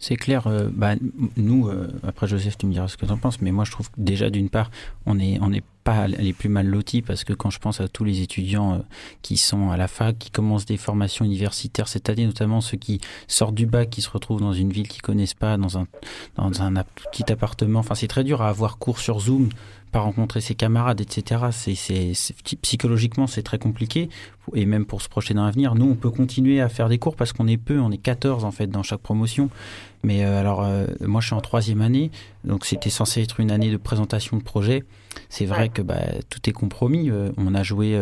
[0.06, 0.46] C'est clair.
[0.72, 0.96] bah,
[1.36, 1.70] nous,
[2.06, 3.96] après Joseph, tu me diras ce que tu en penses, mais moi je trouve que
[3.96, 4.70] déjà d'une part,
[5.06, 5.50] on est, on
[5.84, 8.78] pas les plus mal lotis parce que quand je pense à tous les étudiants euh,
[9.22, 13.00] qui sont à la fac, qui commencent des formations universitaires cette année, notamment ceux qui
[13.28, 15.86] sortent du bac, qui se retrouvent dans une ville qu'ils connaissent pas, dans un,
[16.36, 16.72] dans un
[17.12, 17.80] petit appartement.
[17.80, 19.50] Enfin, c'est très dur à avoir cours sur Zoom,
[19.94, 21.44] pas rencontrer ses camarades, etc.
[21.52, 22.12] C'est,
[22.62, 24.08] psychologiquement, c'est très compliqué.
[24.52, 27.14] Et même pour se projeter dans l'avenir, nous, on peut continuer à faire des cours
[27.14, 29.50] parce qu'on est peu, on est 14 en fait dans chaque promotion.
[30.02, 32.10] Mais euh, alors, euh, moi, je suis en troisième année,
[32.42, 34.82] donc c'était censé être une année de présentation de projet.
[35.28, 37.08] C'est vrai que bah, tout est compromis.
[37.08, 37.96] Euh, on a joué,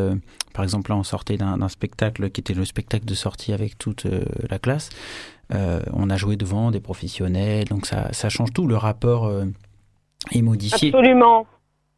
[0.54, 4.06] par exemple, là, on sortait d'un spectacle qui était le spectacle de sortie avec toute
[4.48, 4.88] la classe.
[5.50, 8.66] on a joué devant des professionnels, donc ça, ça change tout.
[8.66, 9.30] Le rapport
[10.30, 10.88] est modifié.
[10.88, 11.46] Absolument.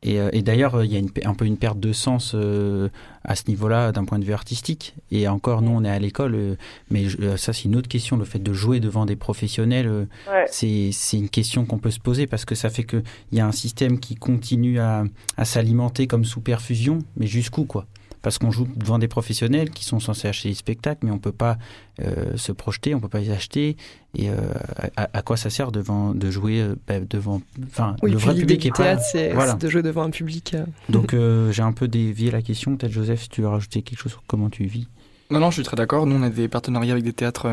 [0.06, 2.88] Euh, et, d'ailleurs, il y a une, un peu une perte de sens euh,
[3.24, 4.94] à ce niveau-là d'un point de vue artistique.
[5.10, 6.54] Et encore, nous, on est à l'école, euh,
[6.90, 8.16] mais ça, c'est une autre question.
[8.16, 10.06] Le fait de jouer devant des professionnels,
[10.50, 13.02] c'est une question qu'on peut se poser parce que ça fait qu'il
[13.32, 15.04] y a un système qui continue à,
[15.36, 17.86] à s'alimenter comme sous perfusion, mais jusqu'où, quoi?
[18.24, 21.30] Parce qu'on joue devant des professionnels qui sont censés acheter des spectacles, mais on peut
[21.30, 21.58] pas
[22.00, 23.76] euh, se projeter, on peut pas les acheter.
[24.16, 24.34] Et euh,
[24.96, 27.42] à, quoi ça sert devant, de jouer euh, bah, devant.
[27.66, 28.98] Enfin, le vrai public est pas.
[28.98, 29.52] c'est voilà.
[29.52, 30.56] de jouer devant un public.
[30.88, 31.14] Donc
[31.50, 32.76] j'ai un peu dévié la question.
[32.76, 34.88] Peut-être Joseph, si tu veux rajouter quelque chose sur comment tu vis.
[35.30, 36.06] Non, non, je suis très d'accord.
[36.06, 37.50] Nous, on a des partenariats avec des théâtres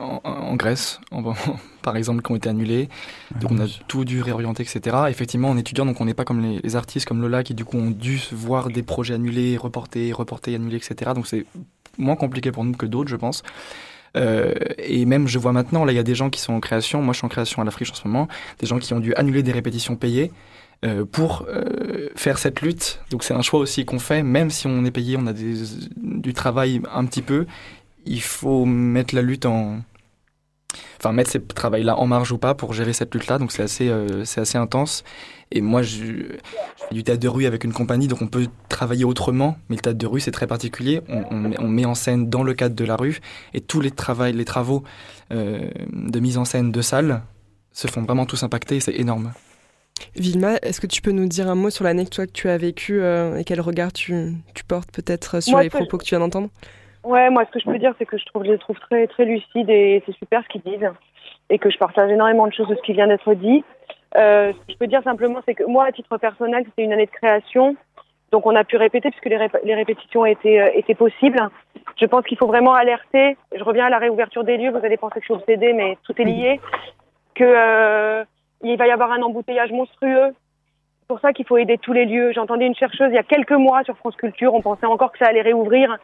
[0.00, 1.00] en, Grèce,
[1.82, 2.88] par exemple, qui ont été annulés.
[3.40, 4.96] donc on a tout dû réorienter, etc.
[5.08, 7.78] Effectivement, en étudiant, donc on n'est pas comme les, artistes comme Lola qui du coup
[7.78, 11.12] ont dû voir des projets annulés, reportés, reportés, annulés, etc.
[11.14, 11.46] Donc c'est
[11.98, 13.42] moins compliqué pour nous que d'autres, je pense.
[14.16, 16.60] Euh, et même, je vois maintenant, là, il y a des gens qui sont en
[16.60, 17.02] création.
[17.02, 18.28] Moi, je suis en création à la friche en ce moment.
[18.58, 20.32] Des gens qui ont dû annuler des répétitions payées
[20.84, 23.00] euh, pour euh, faire cette lutte.
[23.10, 26.34] Donc, c'est un choix aussi qu'on fait, même si on est payé, on a du
[26.34, 27.46] travail un petit peu.
[28.06, 29.80] Il faut mettre la lutte en,
[30.98, 33.38] enfin mettre ces travails-là en marge ou pas pour gérer cette lutte-là.
[33.38, 35.04] Donc c'est assez, euh, c'est assez intense.
[35.52, 35.96] Et moi, je,
[36.76, 39.56] fais du théâtre de rue avec une compagnie, donc on peut travailler autrement.
[39.68, 41.00] Mais le théâtre de rue, c'est très particulier.
[41.08, 43.20] On, on, met en scène dans le cadre de la rue,
[43.52, 44.84] et tous les, travaux, les travaux
[45.32, 47.22] euh, de mise en scène de salle
[47.72, 48.78] se font vraiment tous impacter.
[48.78, 49.32] C'est énorme.
[50.16, 53.00] Vilma, est-ce que tu peux nous dire un mot sur l'année que tu as vécue
[53.02, 56.48] euh, et quel regard tu, tu portes peut-être sur les propos que tu viens d'entendre?
[57.02, 59.06] Ouais, moi, ce que je peux dire, c'est que je trouve, je les trouve très,
[59.06, 60.90] très lucides et c'est super ce qu'ils disent.
[61.48, 63.64] Et que je partage énormément de choses de ce qui vient d'être dit.
[64.16, 66.92] Euh, ce que je peux dire simplement, c'est que moi, à titre personnel, c'était une
[66.92, 67.76] année de création.
[68.32, 71.40] Donc, on a pu répéter puisque les, répétitions étaient, euh, étaient possibles.
[71.98, 73.36] Je pense qu'il faut vraiment alerter.
[73.56, 74.70] Je reviens à la réouverture des lieux.
[74.70, 76.60] Vous allez penser que je suis obsédée, mais tout est lié.
[77.34, 78.24] Que euh,
[78.62, 80.34] il va y avoir un embouteillage monstrueux.
[81.00, 82.32] C'est pour ça qu'il faut aider tous les lieux.
[82.32, 84.54] J'entendais une chercheuse il y a quelques mois sur France Culture.
[84.54, 85.98] On pensait encore que ça allait réouvrir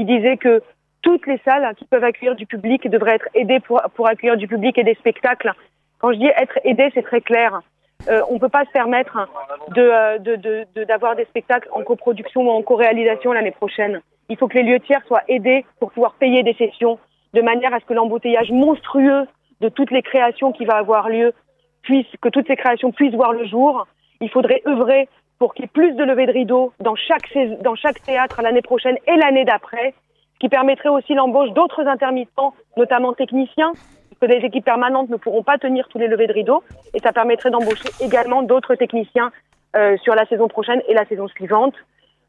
[0.00, 0.62] qui disait que
[1.02, 4.48] toutes les salles qui peuvent accueillir du public devraient être aidées pour, pour accueillir du
[4.48, 5.52] public et des spectacles.
[5.98, 7.60] Quand je dis être aidé, c'est très clair.
[8.08, 9.28] Euh, on ne peut pas se permettre
[9.74, 14.00] d'avoir de, de, de, des spectacles en coproduction ou en co-réalisation l'année prochaine.
[14.30, 16.98] Il faut que les lieux tiers soient aidés pour pouvoir payer des sessions,
[17.34, 19.26] de manière à ce que l'embouteillage monstrueux
[19.60, 21.34] de toutes les créations qui va avoir lieu
[21.82, 23.86] puisse, que toutes ces créations puissent voir le jour.
[24.22, 25.10] Il faudrait œuvrer
[25.40, 27.26] pour qu'il y ait plus de levées de rideaux dans chaque,
[27.62, 29.94] dans chaque théâtre l'année prochaine et l'année d'après,
[30.34, 35.16] ce qui permettrait aussi l'embauche d'autres intermittents, notamment techniciens, parce que les équipes permanentes ne
[35.16, 36.62] pourront pas tenir tous les levées de rideaux,
[36.92, 39.32] et ça permettrait d'embaucher également d'autres techniciens
[39.76, 41.74] euh, sur la saison prochaine et la saison suivante.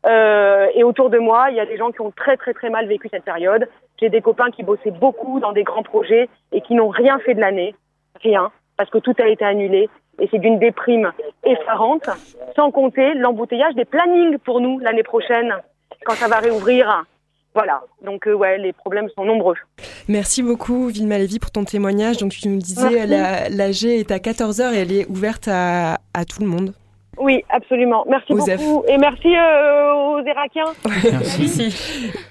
[0.05, 2.69] Euh, et autour de moi, il y a des gens qui ont très très très
[2.69, 3.67] mal vécu cette période.
[3.99, 7.33] J'ai des copains qui bossaient beaucoup dans des grands projets et qui n'ont rien fait
[7.33, 7.75] de l'année,
[8.21, 9.89] rien, parce que tout a été annulé
[10.19, 11.11] et c'est d'une déprime
[11.43, 12.09] effarante,
[12.55, 15.53] sans compter l'embouteillage des plannings pour nous l'année prochaine,
[16.05, 17.03] quand ça va réouvrir.
[17.53, 19.55] Voilà, donc euh, ouais, les problèmes sont nombreux.
[20.07, 22.17] Merci beaucoup Vilma Lévy pour ton témoignage.
[22.17, 26.41] Donc tu nous disais, l'AG est à 14h et elle est ouverte à, à tout
[26.41, 26.73] le monde.
[27.19, 28.05] Oui, absolument.
[28.09, 28.83] Merci beaucoup.
[28.87, 30.63] Et merci euh, aux Irakiens.
[31.11, 31.75] Merci.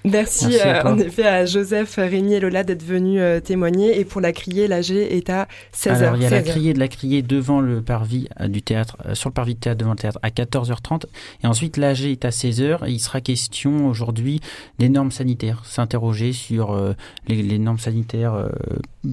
[0.05, 4.01] merci, euh, en effet à Joseph, Rémi et Lola d'être venus euh, témoigner.
[4.01, 5.97] Et pour la criée, l'AG est à 16h.
[5.97, 9.29] Alors, il y a la criée de la criée devant le parvis du théâtre, sur
[9.29, 11.05] le parvis de théâtre devant le théâtre à 14h30.
[11.45, 12.89] Et ensuite, l'AG est à 16h.
[12.89, 14.41] Et il sera question aujourd'hui
[14.79, 15.63] des normes sanitaires.
[15.65, 16.77] S'interroger sur
[17.29, 18.49] les, les, normes sanitaires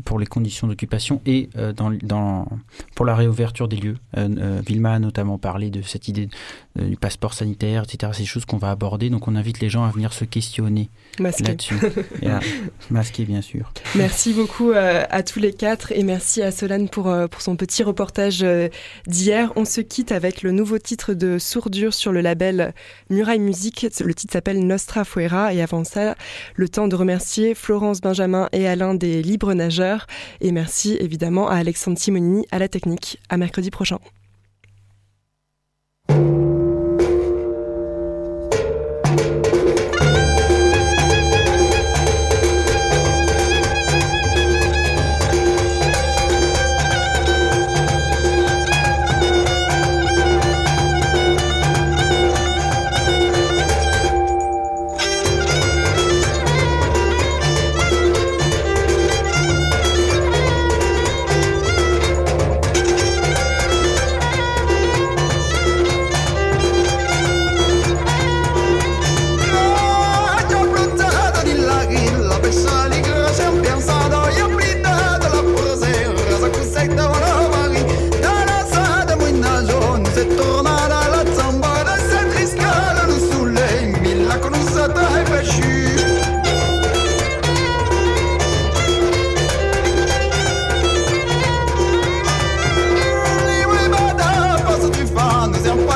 [0.06, 2.48] pour les conditions d'occupation et dans, dans,
[2.96, 3.98] pour la réouverture des lieux.
[4.16, 6.30] Vilma a notamment parlé de cette idée
[6.80, 8.12] euh, du passeport sanitaire, etc.
[8.14, 9.10] C'est des choses qu'on va aborder.
[9.10, 10.90] Donc on invite les gens à venir se questionner
[11.20, 11.76] là-dessus.
[12.90, 13.72] masqué, bien sûr.
[13.96, 17.56] Merci beaucoup euh, à tous les quatre et merci à Solane pour, euh, pour son
[17.56, 18.46] petit reportage
[19.08, 19.52] d'hier.
[19.56, 22.74] On se quitte avec le nouveau titre de Sourdure sur le label
[23.10, 23.88] Muraille Musique.
[24.00, 26.16] Le titre s'appelle Nostra Fuera et avant ça,
[26.56, 30.08] le temps de remercier Florence Benjamin et Alain des Libres Nageurs
[30.42, 33.20] et merci évidemment à Alexandre Simonini à la technique.
[33.30, 34.00] À mercredi prochain.
[36.10, 36.47] you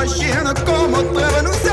[0.02, 1.71] faxina como trava no céu.